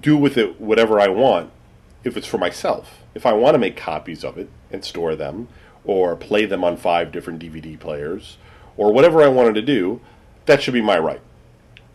[0.00, 1.50] do with it whatever I want
[2.04, 3.00] if it's for myself.
[3.14, 5.48] If I want to make copies of it and store them,
[5.84, 8.38] or play them on five different DVD players
[8.76, 10.00] or whatever I wanted to do,
[10.46, 11.20] that should be my right.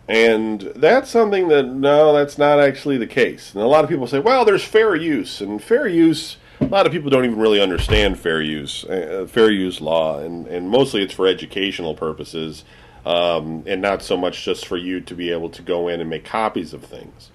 [0.07, 3.53] And that's something that, no, that's not actually the case.
[3.53, 5.39] And a lot of people say, well, there's fair use.
[5.39, 9.51] And fair use, a lot of people don't even really understand fair use, uh, fair
[9.51, 10.17] use law.
[10.19, 12.63] And, and mostly it's for educational purposes
[13.05, 16.09] um, and not so much just for you to be able to go in and
[16.09, 17.29] make copies of things.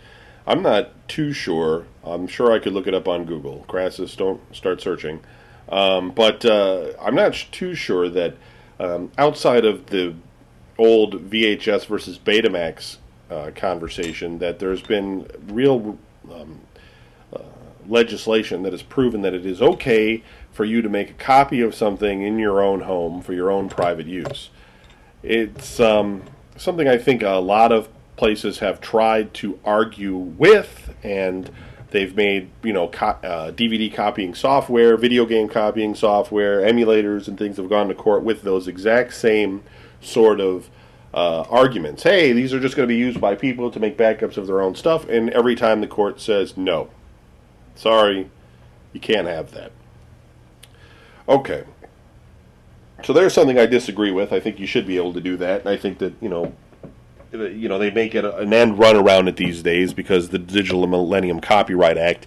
[0.46, 1.86] I'm not too sure.
[2.02, 3.64] I'm sure I could look it up on Google.
[3.68, 5.20] Crassus, don't start searching.
[5.68, 8.34] Um, but uh, I'm not too sure that
[8.78, 10.14] um, outside of the
[10.78, 12.98] old VHS versus Betamax
[13.30, 15.98] uh, conversation, that there's been real
[16.32, 16.60] um,
[17.34, 17.40] uh,
[17.88, 20.22] legislation that has proven that it is okay
[20.52, 23.68] for you to make a copy of something in your own home for your own
[23.68, 24.50] private use.
[25.22, 26.22] It's um,
[26.56, 31.50] something I think a lot of places have tried to argue with and
[31.94, 37.38] They've made you know co- uh, DVD copying software, video game copying software, emulators, and
[37.38, 39.62] things have gone to court with those exact same
[40.00, 40.70] sort of
[41.14, 42.02] uh, arguments.
[42.02, 44.60] Hey, these are just going to be used by people to make backups of their
[44.60, 46.90] own stuff, and every time the court says no,
[47.76, 48.28] sorry,
[48.92, 49.70] you can't have that.
[51.28, 51.62] Okay.
[53.04, 54.32] So there's something I disagree with.
[54.32, 55.60] I think you should be able to do that.
[55.60, 56.54] And I think that, you know,
[57.34, 60.86] you know they make it an end run around it these days because the Digital
[60.86, 62.26] Millennium Copyright Act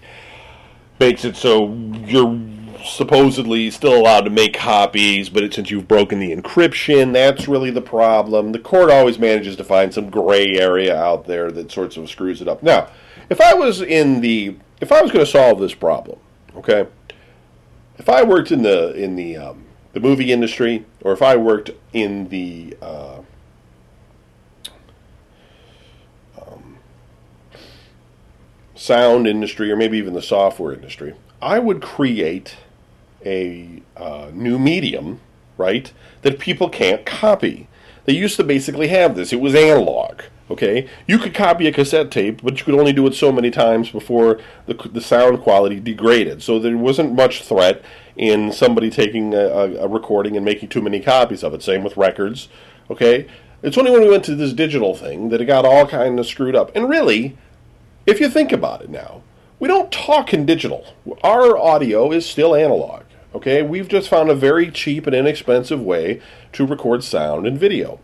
[0.98, 1.72] makes it so
[2.06, 2.38] you're
[2.84, 7.70] supposedly still allowed to make copies, but it, since you've broken the encryption, that's really
[7.70, 8.52] the problem.
[8.52, 12.40] The court always manages to find some gray area out there that sorts of screws
[12.40, 12.62] it up.
[12.62, 12.88] Now,
[13.30, 16.18] if I was in the if I was going to solve this problem,
[16.56, 16.86] okay,
[17.98, 21.70] if I worked in the in the um, the movie industry, or if I worked
[21.92, 23.18] in the uh,
[28.78, 32.56] sound industry or maybe even the software industry, I would create
[33.24, 35.20] a uh, new medium,
[35.56, 37.68] right, that people can't copy.
[38.04, 39.32] They used to basically have this.
[39.32, 40.22] It was analog.
[40.50, 43.50] Okay, you could copy a cassette tape, but you could only do it so many
[43.50, 46.42] times before the, the sound quality degraded.
[46.42, 47.82] So there wasn't much threat
[48.16, 51.62] in somebody taking a, a, recording and making too many copies of it.
[51.62, 52.48] Same with records.
[52.90, 53.28] Okay,
[53.62, 56.26] it's only when we went to this digital thing that it got all kind of
[56.26, 56.74] screwed up.
[56.74, 57.36] And really,
[58.08, 59.22] if you think about it now,
[59.60, 60.94] we don't talk in digital.
[61.22, 63.02] Our audio is still analog.
[63.34, 68.00] Okay, we've just found a very cheap and inexpensive way to record sound and video.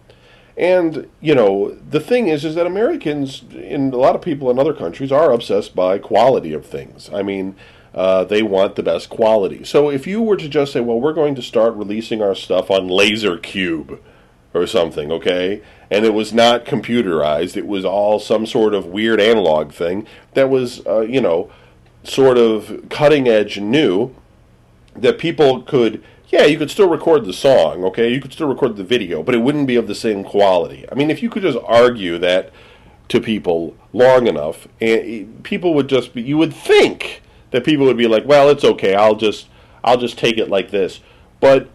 [0.59, 4.59] And you know, the thing is, is that Americans, and a lot of people in
[4.59, 7.09] other countries, are obsessed by quality of things.
[7.13, 7.57] I mean,
[7.95, 9.65] uh, they want the best quality.
[9.65, 12.71] So if you were to just say, well, we're going to start releasing our stuff
[12.71, 13.99] on LaserCube
[14.55, 19.21] or something, okay, and it was not computerized, it was all some sort of weird
[19.21, 21.51] analog thing that was, uh, you know,
[22.05, 24.15] sort of cutting edge new,
[24.95, 28.13] that people could yeah, you could still record the song, okay?
[28.13, 30.85] You could still record the video, but it wouldn't be of the same quality.
[30.91, 32.51] I mean, if you could just argue that
[33.09, 37.97] to people long enough, and people would just be, you would think that people would
[37.97, 39.49] be like, well, it's okay, I'll just,
[39.85, 41.01] I'll just take it like this.
[41.39, 41.69] But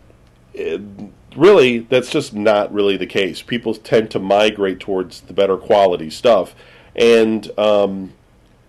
[0.53, 1.03] it, uh,
[1.35, 3.41] really, that's just not really the case.
[3.41, 6.55] People tend to migrate towards the better quality stuff,
[6.95, 8.13] and um,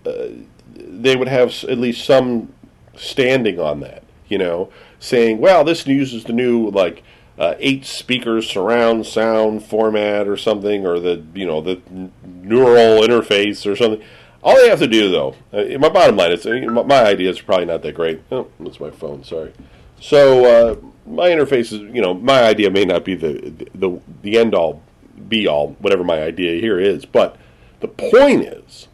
[0.07, 0.29] uh,
[0.75, 2.53] they would have at least some
[2.97, 4.71] standing on that, you know
[5.01, 7.03] saying, well, this uses the new like
[7.39, 11.81] uh, eight speakers surround sound format or something, or the you know the
[12.25, 14.03] neural interface or something.
[14.43, 16.53] All they have to do, though, uh, my bottom line is uh,
[16.87, 18.23] my ideas are probably not that great.
[18.31, 19.25] Oh, that's my phone.
[19.25, 19.53] Sorry.
[20.01, 20.77] So uh,
[21.11, 24.83] my interface is, you know, my idea may not be the the the end all,
[25.29, 27.05] be all, whatever my idea here is.
[27.05, 27.37] But
[27.81, 28.89] the point is,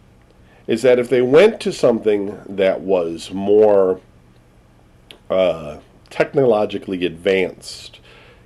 [0.66, 4.00] is that if they went to something that was more
[5.30, 5.78] uh,
[6.10, 8.00] technologically advanced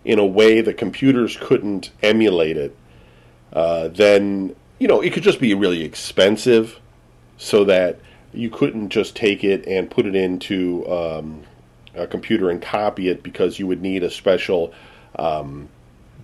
[0.04, 2.76] in a way that computers couldn't emulate it,
[3.52, 6.80] uh, then you know it could just be really expensive,
[7.37, 7.98] so that
[8.33, 11.42] you couldn't just take it and put it into um,
[11.94, 14.72] a computer and copy it because you would need a special
[15.16, 15.68] um,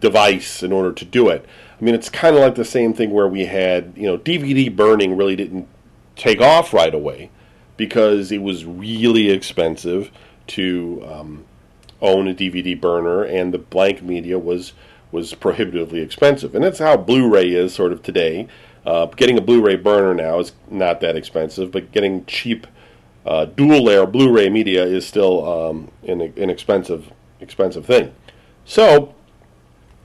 [0.01, 1.45] device in order to do it.
[1.81, 4.75] I mean, it's kind of like the same thing where we had you know DVD
[4.75, 5.69] burning really didn't
[6.15, 7.31] take off right away
[7.77, 10.11] because it was really expensive
[10.49, 11.45] to um,
[12.01, 14.73] own a DVD burner, and the blank media was
[15.13, 18.49] was prohibitively expensive, and that's how Blu-ray is sort of today.
[18.85, 22.67] Uh, getting a Blu-ray burner now is not that expensive, but getting cheap
[23.27, 28.15] uh, dual-layer Blu-ray media is still um, an inexpensive expensive thing.
[28.65, 29.15] So,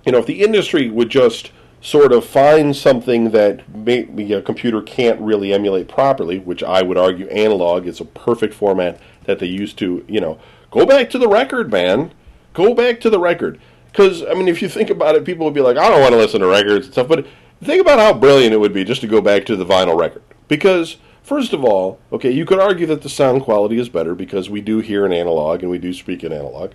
[0.06, 4.82] you know, if the industry would just sort of find something that maybe a computer
[4.82, 9.48] can't really emulate properly, which I would argue analog is a perfect format that they
[9.48, 12.14] used to, you know, go back to the record, man.
[12.54, 13.60] Go back to the record.
[13.92, 16.14] Because, I mean, if you think about it, people would be like, I don't want
[16.14, 17.08] to listen to records and stuff.
[17.08, 17.26] But
[17.64, 20.24] think about how brilliant it would be just to go back to the vinyl record.
[20.48, 20.98] Because,
[21.32, 24.60] first of all, okay, you could argue that the sound quality is better because we
[24.60, 26.74] do hear in analog and we do speak in analog.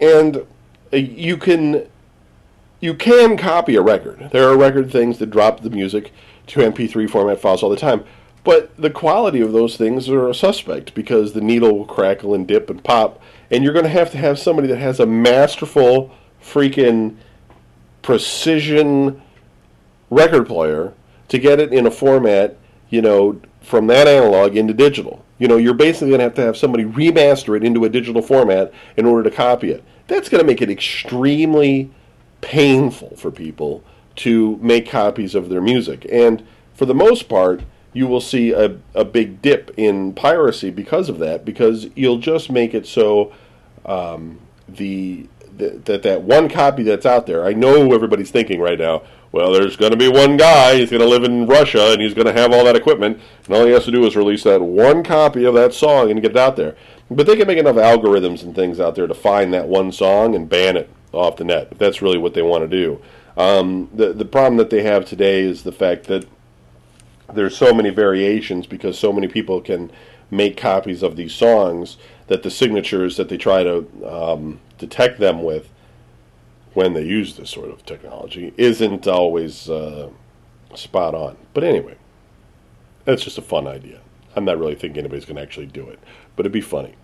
[0.00, 0.38] And
[0.92, 1.86] uh, you can
[2.80, 4.30] you can copy a record.
[4.32, 6.12] There are record things that drop the music
[6.48, 8.02] to MP3 format files all the time.
[8.42, 12.44] But the quality of those things are a suspect because the needle will crackle and
[12.44, 13.22] dip and pop,
[13.52, 17.14] and you're going to have to have somebody that has a masterful freaking
[18.02, 19.22] precision
[20.10, 20.92] record player
[21.28, 22.56] to get it in a format,
[22.90, 25.24] you know, from that analog into digital.
[25.38, 28.22] You know, you're basically going to have to have somebody remaster it into a digital
[28.22, 29.82] format in order to copy it.
[30.06, 31.90] That's going to make it extremely
[32.42, 33.82] painful for people
[34.16, 36.06] to make copies of their music.
[36.12, 41.08] And for the most part, you will see a, a big dip in piracy because
[41.08, 43.32] of that, because you'll just make it so
[43.84, 45.26] um, the,
[45.56, 47.44] the that that one copy that's out there.
[47.44, 49.02] I know everybody's thinking right now.
[49.32, 50.76] Well, there's going to be one guy.
[50.76, 53.54] He's going to live in Russia, and he's going to have all that equipment, and
[53.54, 56.30] all he has to do is release that one copy of that song and get
[56.32, 56.76] it out there.
[57.10, 60.34] But they can make enough algorithms and things out there to find that one song
[60.34, 61.68] and ban it off the net.
[61.70, 63.00] If that's really what they want to do.
[63.36, 66.26] Um, the the problem that they have today is the fact that
[67.32, 69.90] there's so many variations because so many people can
[70.30, 71.98] make copies of these songs
[72.28, 75.68] that the signatures that they try to um, detect them with
[76.76, 80.10] when they use this sort of technology isn't always uh,
[80.74, 81.34] spot on.
[81.54, 81.96] But anyway,
[83.06, 84.00] that's just a fun idea.
[84.36, 85.98] I'm not really thinking anybody's going to actually do it,
[86.36, 86.94] but it'd be funny.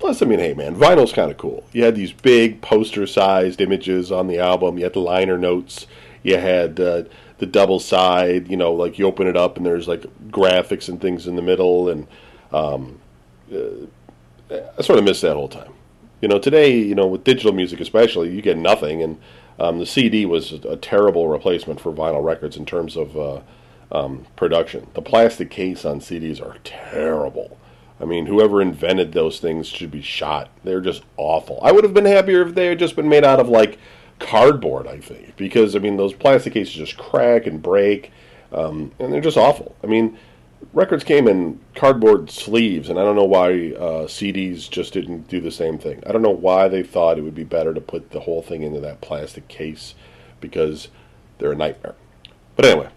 [0.00, 1.64] Plus, I mean, hey man, vinyl's kind of cool.
[1.72, 4.78] You had these big poster-sized images on the album.
[4.78, 5.86] You had the liner notes.
[6.24, 7.04] You had uh,
[7.38, 11.00] the double side, you know, like you open it up and there's like graphics and
[11.00, 12.08] things in the middle, and
[12.50, 12.98] um,
[13.54, 13.86] uh,
[14.76, 15.72] I sort of miss that whole time.
[16.20, 19.18] You know, today, you know, with digital music especially, you get nothing, and
[19.58, 23.40] um, the CD was a terrible replacement for vinyl records in terms of uh,
[23.92, 24.86] um, production.
[24.94, 27.58] The plastic case on CDs are terrible.
[28.00, 30.48] I mean, whoever invented those things should be shot.
[30.64, 31.58] They're just awful.
[31.62, 33.78] I would have been happier if they had just been made out of like
[34.18, 38.12] cardboard, I think, because I mean those plastic cases just crack and break,
[38.52, 39.76] um, and they're just awful.
[39.84, 40.18] I mean,
[40.72, 45.40] records came in cardboard sleeves, and I don't know why uh, CDs just didn't do
[45.40, 46.02] the same thing.
[46.06, 48.62] I don't know why they thought it would be better to put the whole thing
[48.62, 49.94] into that plastic case
[50.40, 50.88] because
[51.38, 51.94] they're a nightmare.
[52.56, 52.88] But anyway,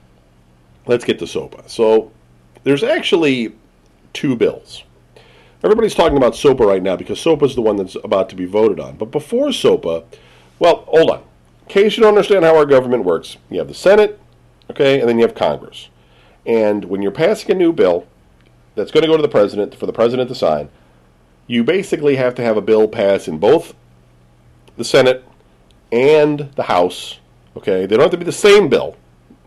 [0.85, 1.69] let's get to SOPA.
[1.69, 2.11] So
[2.63, 3.55] there's actually
[4.13, 4.83] two bills.
[5.63, 8.45] Everybody's talking about SOPA right now because SOPA is the one that's about to be
[8.45, 8.97] voted on.
[8.97, 10.03] But before SOPA,
[10.59, 11.23] well, hold on.
[11.61, 14.19] In case you don't understand how our government works, you have the Senate,
[14.69, 15.87] okay, and then you have Congress.
[16.45, 18.07] And when you're passing a new bill
[18.75, 20.69] that's going to go to the president for the president to sign,
[21.47, 23.73] you basically have to have a bill pass in both
[24.77, 25.23] the Senate
[25.91, 27.19] and the House.
[27.55, 28.97] Okay, they don't have to be the same bill.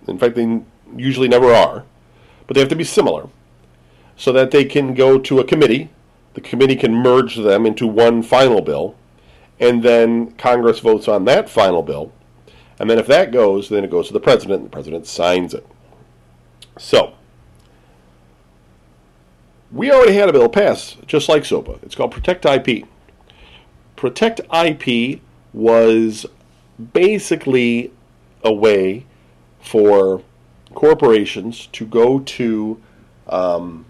[0.07, 0.61] In fact, they
[0.97, 1.85] usually never are,
[2.47, 3.29] but they have to be similar
[4.17, 5.91] so that they can go to a committee.
[6.35, 8.95] The committee can merge them into one final bill,
[9.59, 12.13] and then Congress votes on that final bill.
[12.79, 15.55] And then if that goes, then it goes to the president, and the president signs
[15.55, 15.67] it.
[16.79, 17.15] So,
[19.73, 21.81] we already had a bill pass, just like SOPA.
[21.83, 22.87] It's called Protect IP.
[23.97, 25.21] Protect IP
[25.53, 26.27] was
[26.93, 27.93] basically
[28.43, 29.07] a way
[29.61, 30.23] for
[30.75, 32.81] corporations to go to
[33.29, 33.87] um,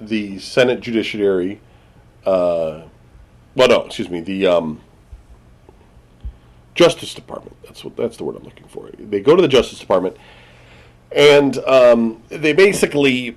[0.00, 1.60] the Senate Judiciary.
[2.24, 2.82] Uh,
[3.54, 4.80] well, no, excuse me, the um,
[6.74, 7.56] Justice Department.
[7.62, 8.90] That's what that's the word I'm looking for.
[8.98, 10.16] They go to the Justice Department,
[11.12, 13.36] and um, they basically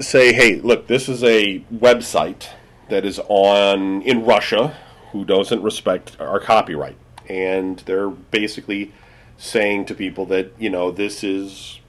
[0.00, 2.48] say, "Hey, look, this is a website
[2.90, 4.76] that is on in Russia
[5.12, 6.96] who doesn't respect our copyright,"
[7.28, 8.92] and they're basically
[9.36, 11.80] saying to people that you know this is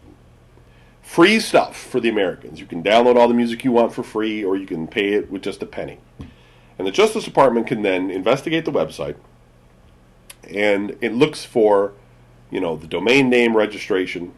[1.02, 2.60] free stuff for the Americans.
[2.60, 5.30] You can download all the music you want for free, or you can pay it
[5.30, 6.00] with just a penny.
[6.78, 9.16] And the Justice Department can then investigate the website,
[10.50, 11.94] and it looks for,
[12.52, 14.34] you know, the domain name registration,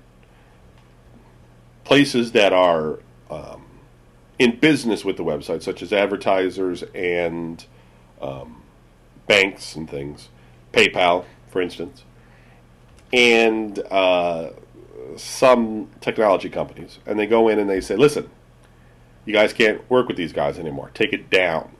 [1.83, 2.99] places that are
[3.29, 3.65] um,
[4.39, 7.65] in business with the website, such as advertisers and
[8.21, 8.63] um,
[9.27, 10.29] banks and things,
[10.73, 12.03] PayPal, for instance,
[13.13, 14.49] and uh,
[15.15, 18.29] some technology companies, and they go in and they say, "Listen,
[19.25, 20.91] you guys can't work with these guys anymore.
[20.93, 21.71] Take it down."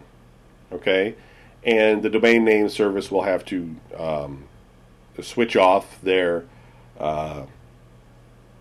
[0.72, 1.16] Okay,
[1.64, 4.46] and the domain name service will have to um,
[5.22, 6.46] switch off their
[7.00, 7.46] uh,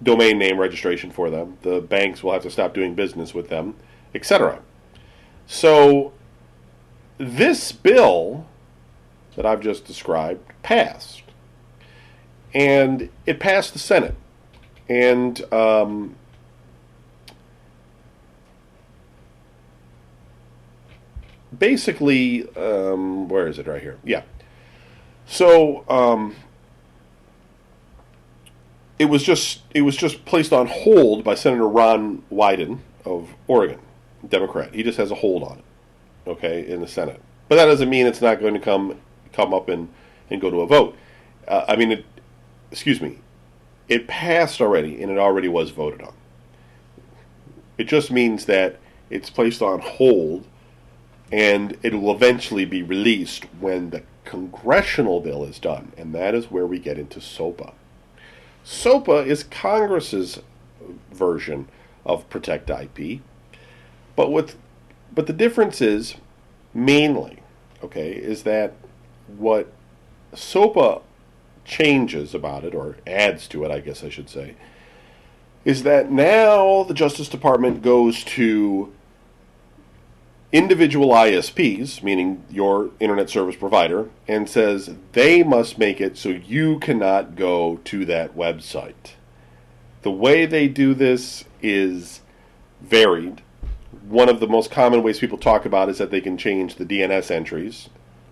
[0.02, 1.58] domain name registration for them.
[1.62, 3.76] The banks will have to stop doing business with them,
[4.14, 4.60] etc.
[5.46, 6.12] So,
[7.18, 8.46] this bill
[9.36, 11.22] that I've just described passed,
[12.52, 14.14] and it passed the Senate,
[14.88, 16.16] and um,
[21.58, 23.66] basically, um, where is it?
[23.66, 23.98] Right here.
[24.04, 24.22] Yeah.
[25.26, 26.36] So um,
[28.98, 33.80] it was just it was just placed on hold by Senator Ron Wyden of Oregon,
[34.28, 34.74] Democrat.
[34.74, 37.20] He just has a hold on it, okay, in the Senate.
[37.48, 39.00] But that doesn't mean it's not going to come
[39.32, 39.88] come up and,
[40.30, 40.96] and go to a vote.
[41.46, 42.04] Uh, I mean, it,
[42.70, 43.18] excuse me,
[43.88, 46.14] it passed already, and it already was voted on.
[47.78, 48.78] It just means that
[49.10, 50.46] it's placed on hold
[51.32, 56.50] and it will eventually be released when the congressional bill is done, and that is
[56.50, 57.72] where we get into SOPA.
[58.64, 60.40] SOPA is Congress's
[61.12, 61.68] version
[62.04, 63.20] of Protect IP,
[64.14, 64.56] but with
[65.14, 66.16] but the difference is
[66.74, 67.38] mainly
[67.82, 68.74] okay is that
[69.38, 69.72] what
[70.34, 71.00] SOPA
[71.64, 74.54] changes about it or adds to it, I guess I should say,
[75.64, 78.92] is that now the Justice Department goes to
[80.52, 86.78] individual ISPs, meaning your internet service provider, and says they must make it so you
[86.78, 89.14] cannot go to that website.
[90.02, 92.20] The way they do this is
[92.80, 93.42] varied.
[94.08, 96.84] One of the most common ways people talk about is that they can change the
[96.84, 97.88] DNS entries,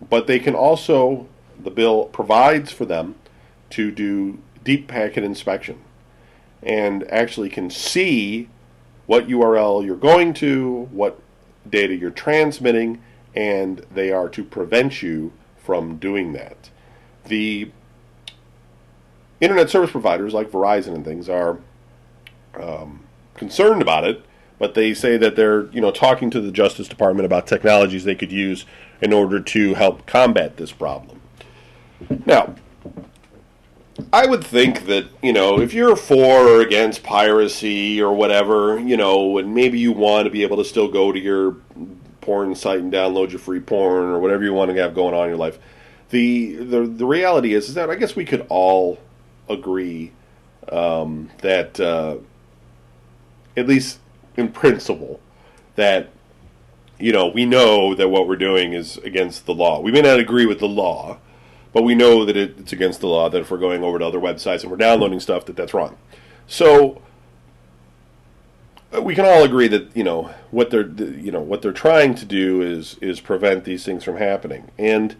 [0.09, 1.27] but they can also,
[1.59, 3.17] the bill provides for them
[3.71, 5.81] to do deep packet inspection
[6.63, 8.49] and actually can see
[9.07, 11.21] what URL you're going to, what
[11.69, 13.03] data you're transmitting,
[13.35, 16.71] and they are to prevent you from doing that.
[17.25, 17.71] The
[19.41, 21.59] internet service providers like Verizon and things are
[22.61, 23.05] um,
[23.35, 24.25] concerned about it,
[24.59, 28.15] but they say that they're you know talking to the Justice Department about technologies they
[28.15, 28.65] could use
[29.01, 31.21] in order to help combat this problem.
[32.27, 32.55] Now,
[34.13, 38.97] I would think that, you know, if you're for or against piracy or whatever, you
[38.97, 41.57] know, and maybe you want to be able to still go to your
[42.21, 45.25] porn site and download your free porn or whatever you want to have going on
[45.25, 45.59] in your life.
[46.11, 48.99] The the the reality is, is that I guess we could all
[49.49, 50.13] agree
[50.71, 52.17] um, that uh,
[53.57, 53.99] at least
[54.37, 55.21] in principle
[55.77, 56.11] that
[56.99, 59.81] you know we know that what we're doing is against the law.
[59.81, 61.19] We may not agree with the law,
[61.75, 63.29] but we know that it, it's against the law.
[63.29, 65.99] That if we're going over to other websites and we're downloading stuff, that that's wrong.
[66.47, 67.03] So
[69.03, 72.25] we can all agree that you know what they're you know what they're trying to
[72.25, 75.17] do is is prevent these things from happening and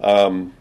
[0.00, 0.54] um,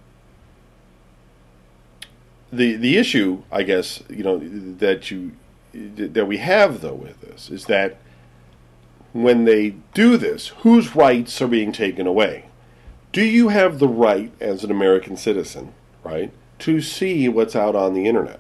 [2.51, 5.33] the the issue I guess you know that you
[5.73, 7.97] that we have though with this is that
[9.13, 12.46] when they do this whose rights are being taken away
[13.17, 17.93] do you have the right as an American citizen right to see what's out on
[17.93, 18.39] the internet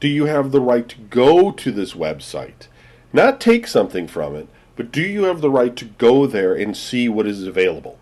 [0.00, 2.68] do you have the right to go to this website
[3.12, 6.76] not take something from it, but do you have the right to go there and
[6.76, 7.98] see what is available?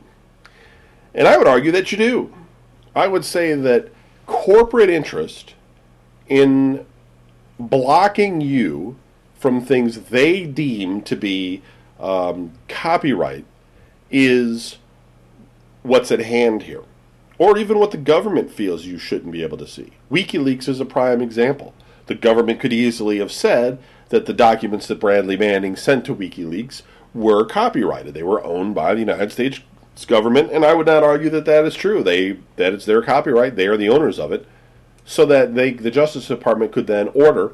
[1.14, 2.34] And I would argue that you do.
[2.94, 3.88] I would say that
[4.26, 5.54] corporate interest
[6.28, 6.86] in
[7.58, 8.96] blocking you
[9.34, 11.62] from things they deem to be
[11.98, 13.44] um, copyright
[14.10, 14.78] is
[15.82, 16.82] what's at hand here,
[17.38, 19.92] or even what the government feels you shouldn't be able to see.
[20.10, 21.74] WikiLeaks is a prime example.
[22.06, 23.78] The government could easily have said
[24.08, 26.82] that the documents that Bradley Manning sent to WikiLeaks
[27.14, 28.14] were copyrighted.
[28.14, 29.60] They were owned by the United States
[30.06, 32.02] government, and I would not argue that that is true.
[32.02, 33.56] They that it's their copyright.
[33.56, 34.46] They are the owners of it,
[35.04, 37.52] so that they the Justice Department could then order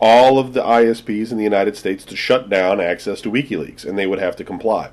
[0.00, 3.98] all of the ISPs in the United States to shut down access to WikiLeaks, and
[3.98, 4.90] they would have to comply.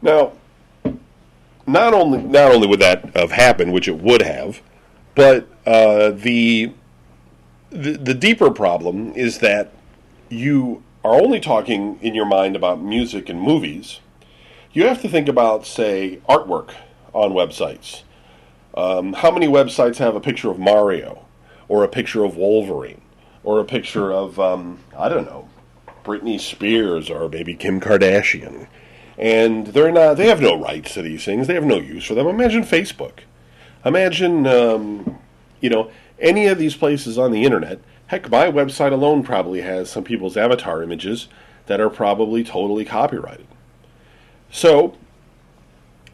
[0.00, 0.32] Now,
[1.66, 4.60] not only not only would that have happened, which it would have,
[5.14, 6.72] but uh, the
[7.70, 9.72] the, the deeper problem is that
[10.28, 14.00] you are only talking in your mind about music and movies.
[14.72, 16.70] You have to think about, say, artwork
[17.12, 18.02] on websites.
[18.74, 21.24] Um, how many websites have a picture of Mario,
[21.68, 23.00] or a picture of Wolverine,
[23.42, 25.48] or a picture of, um, I don't know,
[26.04, 28.66] Britney Spears, or maybe Kim Kardashian?
[29.18, 31.46] And they're not, they have no rights to these things.
[31.46, 32.26] They have no use for them.
[32.26, 33.20] Imagine Facebook.
[33.84, 35.18] Imagine, um,
[35.60, 37.80] you know, any of these places on the internet.
[38.08, 41.28] Heck, my website alone probably has some people's avatar images
[41.66, 43.46] that are probably totally copyrighted.
[44.50, 44.96] So,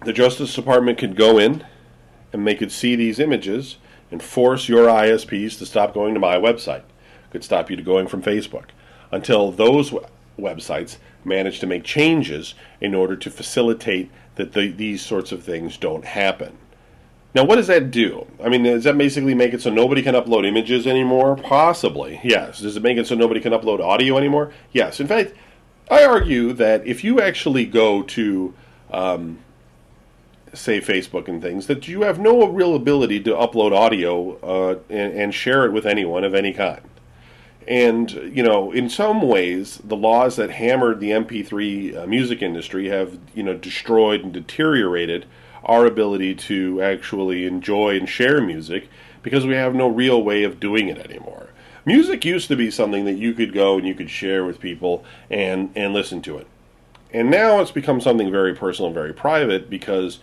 [0.05, 1.65] the Justice Department could go in
[2.33, 3.77] and they could see these images
[4.11, 6.83] and force your ISPs to stop going to my website.
[7.31, 8.67] Could stop you to going from Facebook
[9.11, 9.95] until those
[10.39, 15.77] websites manage to make changes in order to facilitate that the, these sorts of things
[15.77, 16.57] don't happen.
[17.35, 18.27] Now, what does that do?
[18.45, 21.37] I mean, does that basically make it so nobody can upload images anymore?
[21.37, 22.61] Possibly, yes.
[22.61, 24.53] Does it make it so nobody can upload audio anymore?
[24.73, 25.01] Yes.
[25.01, 25.33] In fact,
[25.91, 28.55] I argue that if you actually go to,
[28.91, 29.39] um,
[30.53, 35.15] say, Facebook and things, that you have no real ability to upload audio uh, and,
[35.15, 36.83] and share it with anyone of any kind.
[37.69, 42.89] And, you know, in some ways, the laws that hammered the MP3 uh, music industry
[42.89, 45.27] have, you know, destroyed and deteriorated
[45.65, 48.89] our ability to actually enjoy and share music
[49.23, 51.49] because we have no real way of doing it anymore.
[51.85, 55.05] Music used to be something that you could go and you could share with people
[55.31, 56.47] and, and listen to it.
[57.13, 60.19] And now it's become something very personal and very private because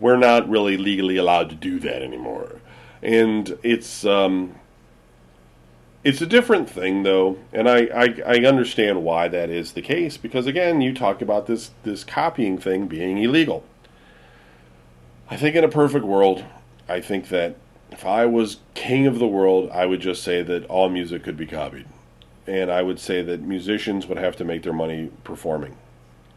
[0.00, 2.60] we're not really legally allowed to do that anymore.
[3.02, 4.54] And it's um,
[6.04, 10.16] it's a different thing though, and I, I, I understand why that is the case
[10.16, 13.64] because again, you talk about this this copying thing being illegal.
[15.30, 16.44] I think in a perfect world,
[16.88, 17.56] I think that
[17.90, 21.36] if I was king of the world, I would just say that all music could
[21.36, 21.86] be copied.
[22.46, 25.76] And I would say that musicians would have to make their money performing.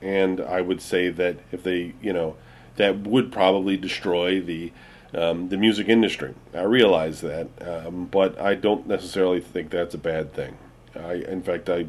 [0.01, 2.36] And I would say that if they, you know,
[2.76, 4.72] that would probably destroy the
[5.16, 6.34] um, the music industry.
[6.53, 10.57] I realize that, um, but I don't necessarily think that's a bad thing.
[10.95, 11.88] I, in fact, I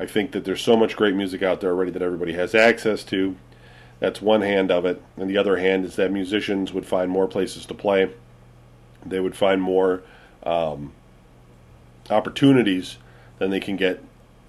[0.00, 3.02] I think that there's so much great music out there already that everybody has access
[3.04, 3.36] to
[4.00, 5.02] that's one hand of it.
[5.16, 8.10] And the other hand is that musicians would find more places to play.
[9.04, 10.02] They would find more
[10.44, 10.92] um,
[12.10, 12.98] opportunities
[13.38, 14.02] than they can get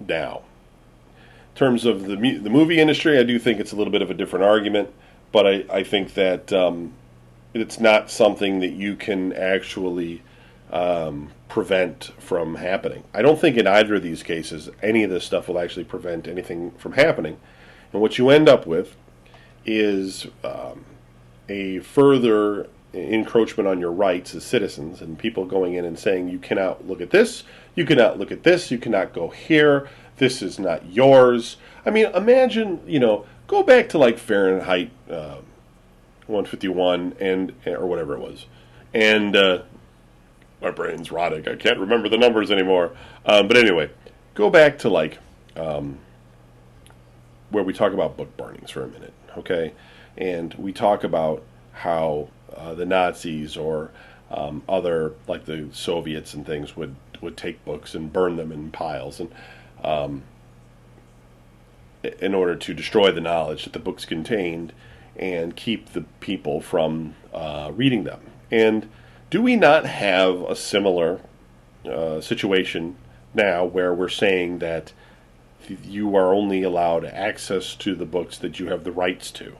[0.06, 0.42] now.
[1.54, 4.10] In terms of the the movie industry, I do think it's a little bit of
[4.10, 4.90] a different argument,
[5.32, 6.94] but I, I think that um,
[7.54, 10.22] it's not something that you can actually
[10.72, 13.02] um, prevent from happening.
[13.12, 16.28] I don't think in either of these cases any of this stuff will actually prevent
[16.28, 17.38] anything from happening.
[17.92, 18.96] And what you end up with
[19.66, 20.84] is um,
[21.48, 26.38] a further encroachment on your rights as citizens and people going in and saying you
[26.38, 27.44] cannot look at this,
[27.74, 31.56] you cannot look at this, you cannot go here, this is not yours.
[31.84, 35.38] I mean, imagine, you know, go back to like Fahrenheit uh,
[36.30, 38.46] 151 and or whatever it was.
[38.92, 39.62] And uh,
[40.60, 41.48] my brain's rotting.
[41.48, 42.92] I can't remember the numbers anymore.
[43.24, 43.90] Um, but anyway,
[44.34, 45.18] go back to like
[45.56, 45.98] um,
[47.50, 49.72] where we talk about book burnings for a minute, okay?
[50.16, 53.90] And we talk about how uh, the Nazis or
[54.30, 58.70] um, other like the Soviets and things would would take books and burn them in
[58.70, 59.30] piles and
[59.84, 60.22] um,
[62.02, 64.72] in order to destroy the knowledge that the books contained
[65.16, 68.20] and keep the people from uh, reading them.
[68.50, 68.88] And
[69.30, 71.20] do we not have a similar
[71.84, 72.96] uh, situation
[73.34, 74.92] now where we're saying that
[75.84, 79.56] you are only allowed access to the books that you have the rights to?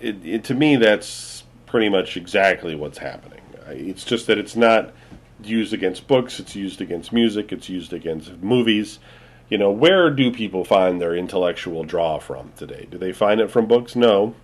[0.00, 3.40] It, it, to me, that's pretty much exactly what's happening.
[3.68, 4.92] It's just that it's not
[5.42, 8.98] used against books, it's used against music, it's used against movies.
[9.48, 12.86] You know, where do people find their intellectual draw from today?
[12.90, 13.94] Do they find it from books?
[13.94, 14.34] No.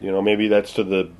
[0.00, 1.10] You know, maybe that's to the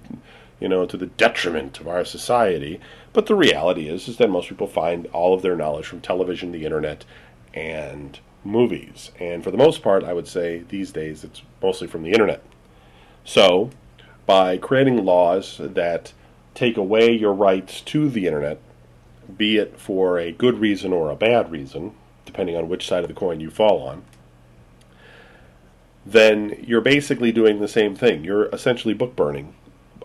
[0.62, 2.78] you know, to the detriment of our society.
[3.12, 6.52] But the reality is, is that most people find all of their knowledge from television,
[6.52, 7.04] the internet,
[7.52, 9.10] and movies.
[9.18, 12.44] And for the most part, I would say these days it's mostly from the internet.
[13.24, 13.70] So,
[14.24, 16.12] by creating laws that
[16.54, 18.60] take away your rights to the internet,
[19.36, 21.92] be it for a good reason or a bad reason,
[22.32, 24.02] depending on which side of the coin you fall on,
[26.04, 28.24] then you're basically doing the same thing.
[28.24, 29.54] You're essentially book burning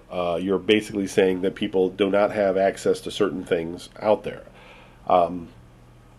[0.09, 4.43] uh, you're basically saying that people do not have access to certain things out there.
[5.07, 5.49] Um,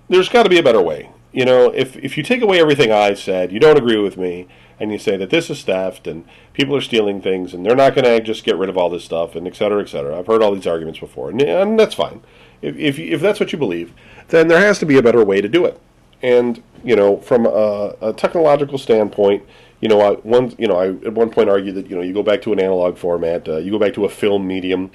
[0.08, 1.10] there's got to be a better way.
[1.32, 4.48] You know, if if you take away everything I said, you don't agree with me,
[4.80, 7.94] and you say that this is theft and people are stealing things and they're not
[7.94, 10.18] going to just get rid of all this stuff and et cetera, et cetera.
[10.18, 12.22] I've heard all these arguments before, and, and that's fine.
[12.62, 13.92] If, if if that's what you believe,
[14.28, 15.80] then there has to be a better way to do it.
[16.22, 19.44] And you know, from a, a technological standpoint,
[19.80, 22.12] you know, I, one, you know, I at one point argued that you know you
[22.12, 24.90] go back to an analog format, uh, you go back to a film medium,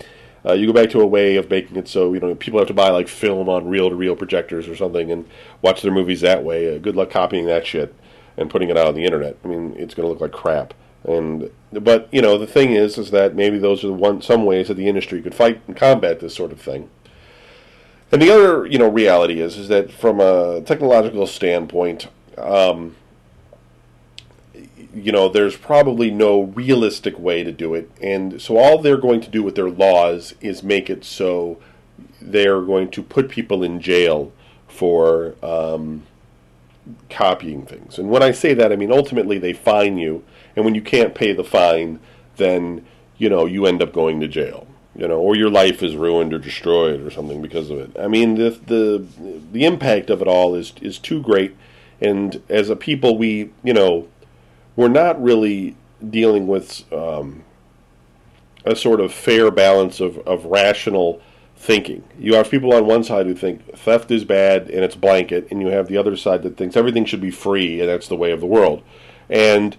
[0.45, 2.67] uh, you go back to a way of making it so you know people have
[2.67, 5.27] to buy like film on reel-to-reel projectors or something and
[5.61, 6.75] watch their movies that way.
[6.75, 7.95] Uh, good luck copying that shit
[8.35, 9.37] and putting it out on the internet.
[9.43, 10.73] I mean, it's going to look like crap.
[11.05, 14.45] And but you know the thing is, is that maybe those are the one some
[14.45, 16.89] ways that the industry could fight and combat this sort of thing.
[18.13, 22.95] And the other, you know, reality is is that from a technological standpoint, um,
[24.93, 27.89] you know, there's probably no realistic way to do it.
[27.99, 31.59] And so all they're going to do with their laws is make it so
[32.21, 34.31] they're going to put people in jail
[34.67, 36.03] for um,
[37.09, 37.97] copying things.
[37.97, 40.23] And when I say that, I mean ultimately they fine you,
[40.55, 41.99] and when you can't pay the fine,
[42.37, 42.85] then
[43.17, 44.67] you know you end up going to jail.
[44.95, 47.97] You know, or your life is ruined or destroyed or something because of it.
[47.99, 49.05] I mean, the the
[49.51, 51.55] the impact of it all is is too great.
[51.99, 54.07] And as a people, we you know
[54.75, 55.75] we're not really
[56.07, 57.43] dealing with um,
[58.65, 61.21] a sort of fair balance of, of rational
[61.55, 62.03] thinking.
[62.19, 65.61] You have people on one side who think theft is bad and it's blanket, and
[65.61, 68.31] you have the other side that thinks everything should be free and that's the way
[68.31, 68.83] of the world.
[69.29, 69.77] And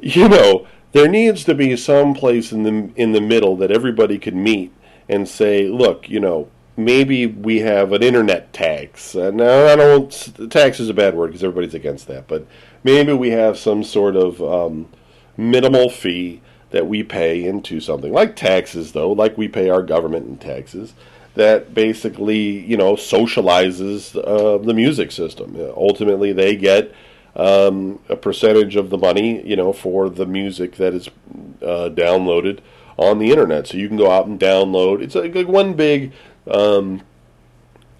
[0.00, 4.18] you know, there needs to be some place in the in the middle that everybody
[4.18, 4.72] could meet
[5.08, 9.14] and say, look, you know, maybe we have an internet tax.
[9.14, 10.50] Uh, now, I don't.
[10.50, 12.46] Tax is a bad word because everybody's against that, but
[12.84, 14.88] maybe we have some sort of um,
[15.36, 16.40] minimal fee
[16.70, 20.94] that we pay into something like taxes, though, like we pay our government in taxes.
[21.34, 25.56] That basically, you know, socializes uh, the music system.
[25.74, 26.94] ultimately, they get
[27.36, 31.08] um, a percentage of the money, you know, for the music that is
[31.62, 32.60] uh, downloaded
[32.96, 33.66] on the internet.
[33.66, 35.02] So you can go out and download.
[35.02, 36.12] It's like one big
[36.50, 37.02] um,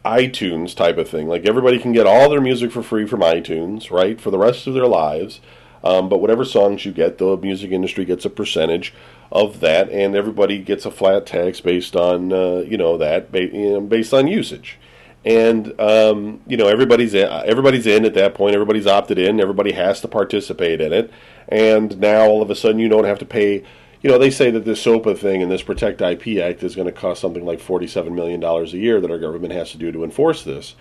[0.05, 1.29] iTunes type of thing.
[1.29, 4.67] Like everybody can get all their music for free from iTunes, right, for the rest
[4.67, 5.41] of their lives.
[5.85, 8.95] Um, but whatever songs you get, the music industry gets a percentage
[9.33, 14.15] of that, and everybody gets a flat tax based on uh, you know that based
[14.15, 14.79] on usage.
[15.25, 18.55] And um, you know everybody's in, everybody's in at that point.
[18.55, 19.41] Everybody's opted in.
[19.41, 21.13] Everybody has to participate in it.
[21.49, 23.65] And now all of a sudden you don't have to pay
[24.03, 26.87] you know, they say that this SOPA thing and this Protect IP Act is going
[26.87, 30.03] to cost something like $47 million a year that our government has to do to
[30.03, 30.75] enforce this.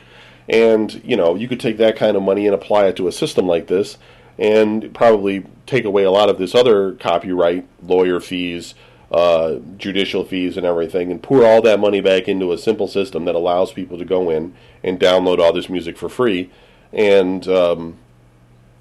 [0.50, 3.12] And, you know, you could take that kind of money and apply it to a
[3.12, 4.00] system like this
[4.40, 8.74] and probably take away a lot of this other copyright lawyer fees
[9.12, 13.26] uh, judicial fees and everything, and pour all that money back into a simple system
[13.26, 14.54] that allows people to go in
[14.84, 16.50] and download all this music for free.
[16.94, 17.98] And um,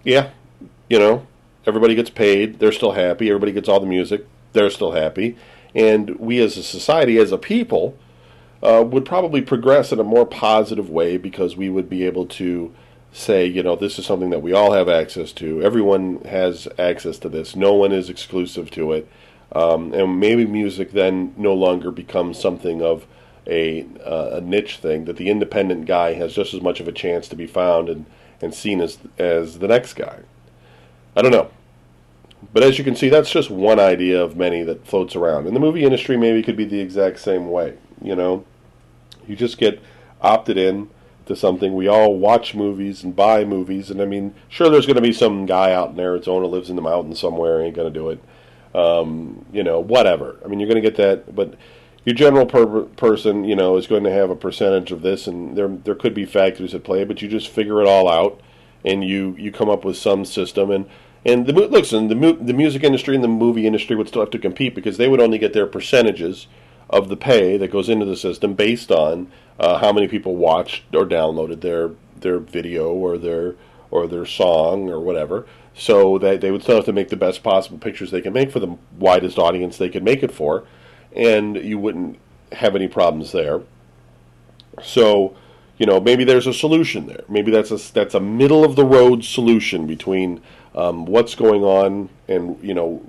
[0.04, 0.30] yeah,
[0.88, 1.26] you know,
[1.66, 2.58] everybody gets paid.
[2.58, 3.28] They're still happy.
[3.28, 4.26] Everybody gets all the music.
[4.52, 5.36] They're still happy.
[5.74, 7.96] And we as a society, as a people,
[8.62, 12.74] uh, would probably progress in a more positive way because we would be able to
[13.12, 15.62] say, you know, this is something that we all have access to.
[15.62, 17.56] Everyone has access to this.
[17.56, 19.08] No one is exclusive to it.
[19.52, 23.06] Um, and maybe music then no longer becomes something of
[23.46, 26.92] a, uh, a niche thing that the independent guy has just as much of a
[26.92, 28.06] chance to be found and,
[28.40, 30.20] and seen as as the next guy.
[31.16, 31.50] I don't know.
[32.52, 35.46] But as you can see, that's just one idea of many that floats around.
[35.46, 37.76] And the movie industry maybe could be the exact same way.
[38.00, 38.44] You know,
[39.26, 39.80] you just get
[40.22, 40.88] opted in
[41.26, 41.74] to something.
[41.74, 45.12] We all watch movies and buy movies, and I mean, sure, there's going to be
[45.12, 48.20] some guy out in Arizona lives in the mountains somewhere, ain't going to do it.
[48.74, 50.38] Um, you know, whatever.
[50.44, 51.54] I mean, you're going to get that, but
[52.04, 55.56] your general per- person, you know, is going to have a percentage of this, and
[55.56, 58.40] there there could be factors at play, but you just figure it all out,
[58.84, 60.86] and you you come up with some system and.
[61.22, 64.30] And the listen, the mu- the music industry and the movie industry would still have
[64.30, 66.46] to compete because they would only get their percentages
[66.88, 70.82] of the pay that goes into the system based on uh, how many people watched
[70.94, 73.54] or downloaded their their video or their
[73.90, 75.46] or their song or whatever.
[75.74, 78.50] So that they would still have to make the best possible pictures they can make
[78.50, 80.64] for the widest audience they can make it for,
[81.14, 82.18] and you wouldn't
[82.52, 83.62] have any problems there.
[84.82, 85.36] So,
[85.78, 87.24] you know, maybe there's a solution there.
[87.28, 90.42] Maybe that's a that's a middle of the road solution between
[90.74, 93.02] um, what's going on and you know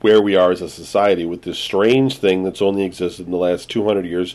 [0.00, 3.38] where we are as a society with this strange thing that's only existed in the
[3.38, 4.34] last 200 years,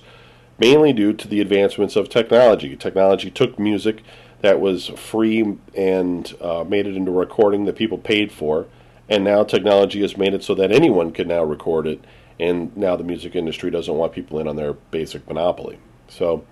[0.58, 2.76] mainly due to the advancements of technology.
[2.76, 4.02] Technology took music
[4.42, 8.68] that was free and uh, made it into a recording that people paid for,
[9.10, 12.04] and now technology has made it so that anyone can now record it,
[12.40, 15.80] and now the music industry doesn't want people in on their basic monopoly.
[16.08, 16.46] So,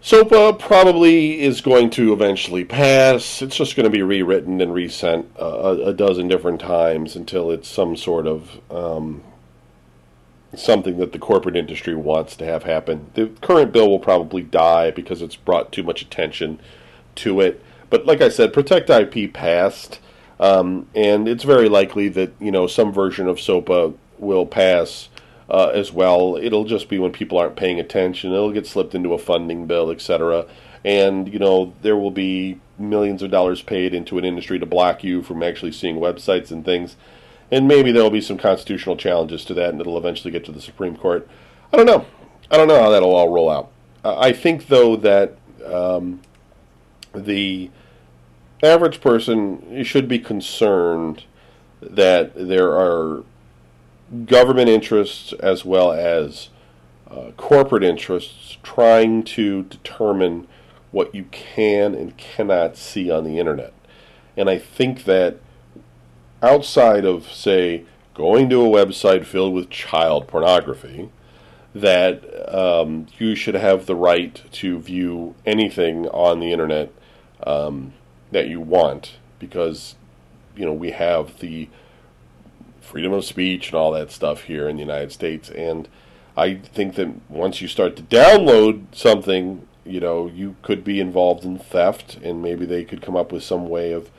[0.00, 3.40] SOPA probably is going to eventually pass.
[3.40, 7.50] It's just going to be rewritten and resent uh, a, a, dozen different times until
[7.50, 9.22] it's some sort of um,
[10.56, 13.10] something that the corporate industry wants to have happen.
[13.14, 16.60] The current bill will probably die because it's brought too much attention
[17.16, 17.62] to it.
[17.90, 20.00] But like I said, Protect IP passed,
[20.40, 25.08] um, and it's very likely that you know some version of SOPA will pass
[25.48, 26.36] uh, as well.
[26.36, 28.32] It'll just be when people aren't paying attention.
[28.32, 30.46] It'll get slipped into a funding bill, etc.
[30.84, 35.04] And you know there will be millions of dollars paid into an industry to block
[35.04, 36.96] you from actually seeing websites and things.
[37.50, 40.52] And maybe there will be some constitutional challenges to that, and it'll eventually get to
[40.52, 41.28] the Supreme Court.
[41.72, 42.06] I don't know.
[42.50, 43.70] I don't know how that'll all roll out.
[44.04, 46.20] I think though that um,
[47.14, 47.70] the
[48.62, 51.24] average person should be concerned
[51.80, 53.24] that there are
[54.26, 56.50] government interests as well as
[57.10, 60.46] uh, corporate interests trying to determine
[60.90, 63.72] what you can and cannot see on the internet.
[64.36, 65.38] And I think that
[66.44, 67.84] outside of, say,
[68.14, 71.10] going to a website filled with child pornography,
[71.74, 76.92] that um, you should have the right to view anything on the internet
[77.44, 77.92] um,
[78.30, 79.96] that you want because,
[80.56, 81.68] you know, we have the
[82.80, 85.50] freedom of speech and all that stuff here in the United States.
[85.50, 85.88] And
[86.36, 91.44] I think that once you start to download something, you know, you could be involved
[91.44, 94.10] in theft, and maybe they could come up with some way of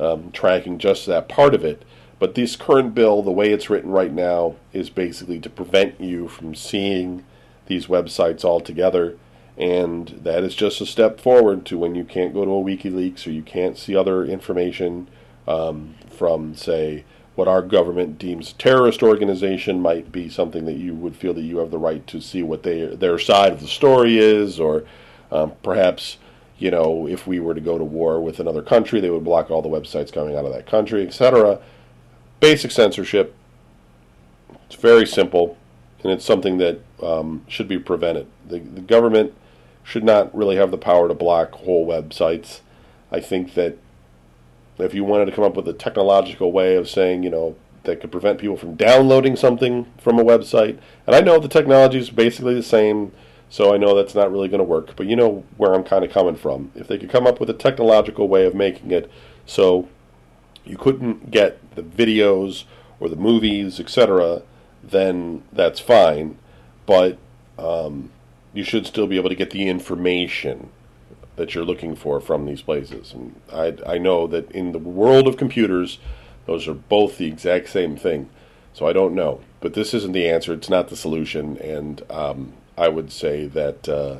[0.00, 1.84] um, tracking just that part of it.
[2.18, 6.28] But this current bill, the way it's written right now, is basically to prevent you
[6.28, 7.24] from seeing
[7.66, 9.16] these websites altogether.
[9.56, 13.26] And that is just a step forward to when you can't go to a WikiLeaks
[13.26, 15.08] or you can't see other information
[15.46, 20.94] um, from, say, what our government deems a terrorist organization might be something that you
[20.94, 23.66] would feel that you have the right to see what they, their side of the
[23.66, 24.84] story is, or
[25.32, 26.18] um, perhaps,
[26.60, 29.50] you know, if we were to go to war with another country, they would block
[29.50, 31.58] all the websites coming out of that country, etc.
[32.38, 33.34] Basic censorship.
[34.66, 35.56] It's very simple,
[36.02, 38.26] and it's something that um, should be prevented.
[38.46, 39.34] The, the government
[39.82, 42.60] should not really have the power to block whole websites.
[43.10, 43.78] I think that
[44.78, 48.00] if you wanted to come up with a technological way of saying, you know, that
[48.00, 52.10] could prevent people from downloading something from a website, and I know the technology is
[52.10, 53.12] basically the same,
[53.50, 56.04] so I know that's not really going to work, but you know where I'm kind
[56.04, 56.70] of coming from.
[56.76, 59.10] If they could come up with a technological way of making it
[59.44, 59.88] so
[60.64, 62.64] you couldn't get the videos
[63.00, 64.42] or the movies, etc.,
[64.82, 66.38] then that's fine,
[66.86, 67.18] but
[67.58, 68.10] um,
[68.54, 70.70] you should still be able to get the information
[71.36, 73.12] that you're looking for from these places.
[73.12, 75.98] And I, I know that in the world of computers,
[76.46, 78.28] those are both the exact same thing.
[78.72, 79.40] So I don't know.
[79.60, 80.52] but this isn't the answer.
[80.52, 84.16] It's not the solution, and um, I would say that uh,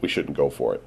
[0.00, 0.82] we shouldn't go for it.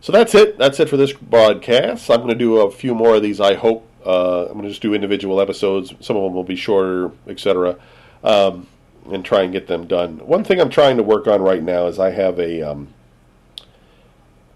[0.00, 0.56] So that's it.
[0.56, 2.08] That's it for this broadcast.
[2.08, 3.40] I'm going to do a few more of these.
[3.40, 3.88] I hope.
[4.06, 5.92] Uh, I'm going to just do individual episodes.
[5.98, 7.76] Some of them will be shorter, etc.,
[8.22, 8.68] um,
[9.10, 10.18] and try and get them done.
[10.18, 12.94] One thing I'm trying to work on right now is I have a um,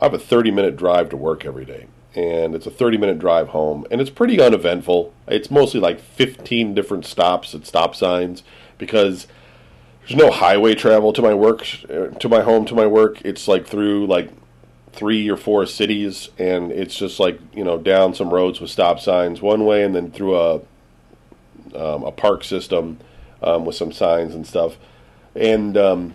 [0.00, 3.18] I have a 30 minute drive to work every day, and it's a 30 minute
[3.18, 5.12] drive home, and it's pretty uneventful.
[5.26, 8.44] It's mostly like 15 different stops at stop signs
[8.78, 9.26] because
[10.10, 13.22] there's no highway travel to my work, to my home, to my work.
[13.24, 14.30] It's like through like
[14.92, 18.98] three or four cities, and it's just like you know down some roads with stop
[18.98, 20.54] signs one way, and then through a
[21.76, 22.98] um, a park system
[23.40, 24.78] um, with some signs and stuff.
[25.36, 26.14] And um,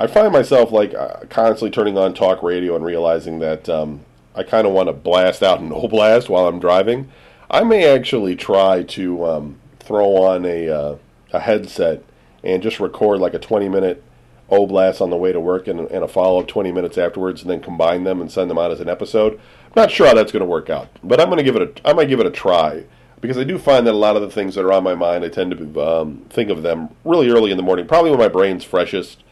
[0.00, 4.00] I find myself like uh, constantly turning on talk radio and realizing that um,
[4.34, 7.12] I kind of want to blast out an old blast while I'm driving.
[7.50, 10.96] I may actually try to um, throw on a uh,
[11.34, 12.02] a headset
[12.44, 14.02] and just record like a 20 minute
[14.50, 17.50] oblast on the way to work and, and a follow up 20 minutes afterwards, and
[17.50, 19.34] then combine them and send them out as an episode.
[19.34, 21.80] I'm Not sure how that's going to work out, but I'm going to give it
[21.84, 22.84] a I might give it a try
[23.20, 25.24] because I do find that a lot of the things that are on my mind,
[25.24, 28.28] I tend to um, think of them really early in the morning, probably when my
[28.28, 29.24] brain's freshest,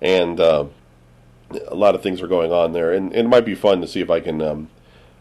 [0.00, 0.66] and uh,
[1.66, 3.88] a lot of things are going on there, and, and, it might be fun to
[3.88, 4.70] see if I can um,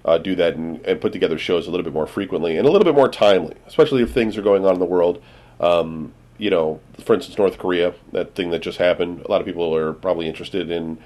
[0.05, 2.71] uh, do that and, and, put together shows a little bit more frequently and a
[2.71, 5.19] little bit more timely, especially if things are going on in the world.
[5.59, 9.21] Um, you know, for instance, North Korea, that thing that just happened.
[9.21, 10.97] A lot of people are probably interested in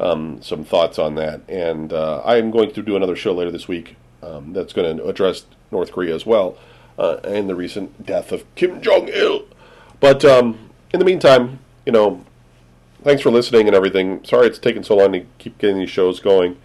[0.00, 3.50] um, some thoughts on that, and uh, I am going to do another show later
[3.50, 6.56] this week um, that's going to address North Korea as well
[6.98, 9.44] uh, and the recent death of Kim Jong Il.
[10.00, 12.24] But um, in the meantime, you know,
[13.02, 14.24] thanks for listening and everything.
[14.24, 16.56] Sorry it's taken so long to keep getting these shows going.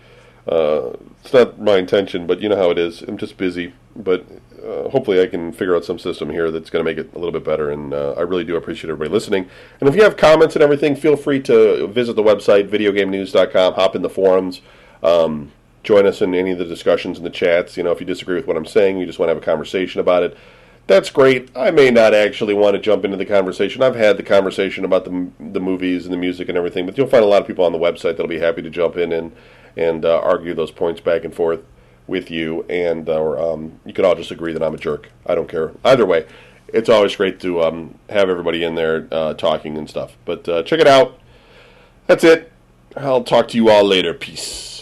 [0.48, 3.02] Uh, it's not my intention, but you know how it is.
[3.02, 4.26] I'm just busy, but
[4.64, 7.18] uh, hopefully I can figure out some system here that's going to make it a
[7.18, 7.70] little bit better.
[7.70, 9.50] And uh, I really do appreciate everybody listening.
[9.80, 13.96] And if you have comments and everything, feel free to visit the website videogamenews.com, hop
[13.96, 14.62] in the forums.
[15.02, 15.52] Um,
[15.84, 17.76] join us in any of the discussions in the chats.
[17.76, 19.46] You know, if you disagree with what I'm saying, you just want to have a
[19.46, 20.38] conversation about it.
[20.86, 21.50] That's great.
[21.56, 23.82] I may not actually want to jump into the conversation.
[23.82, 27.08] I've had the conversation about the the movies and the music and everything, but you'll
[27.08, 29.32] find a lot of people on the website that'll be happy to jump in and
[29.78, 31.62] and uh, argue those points back and forth
[32.08, 32.64] with you.
[32.70, 35.10] And or um, you could all just agree that I'm a jerk.
[35.26, 36.28] I don't care either way.
[36.68, 40.18] It's always great to um, have everybody in there uh, talking and stuff.
[40.26, 41.20] But uh, check it out.
[42.08, 42.52] That's it.
[42.98, 44.14] I'll talk to you all later.
[44.14, 44.73] Peace.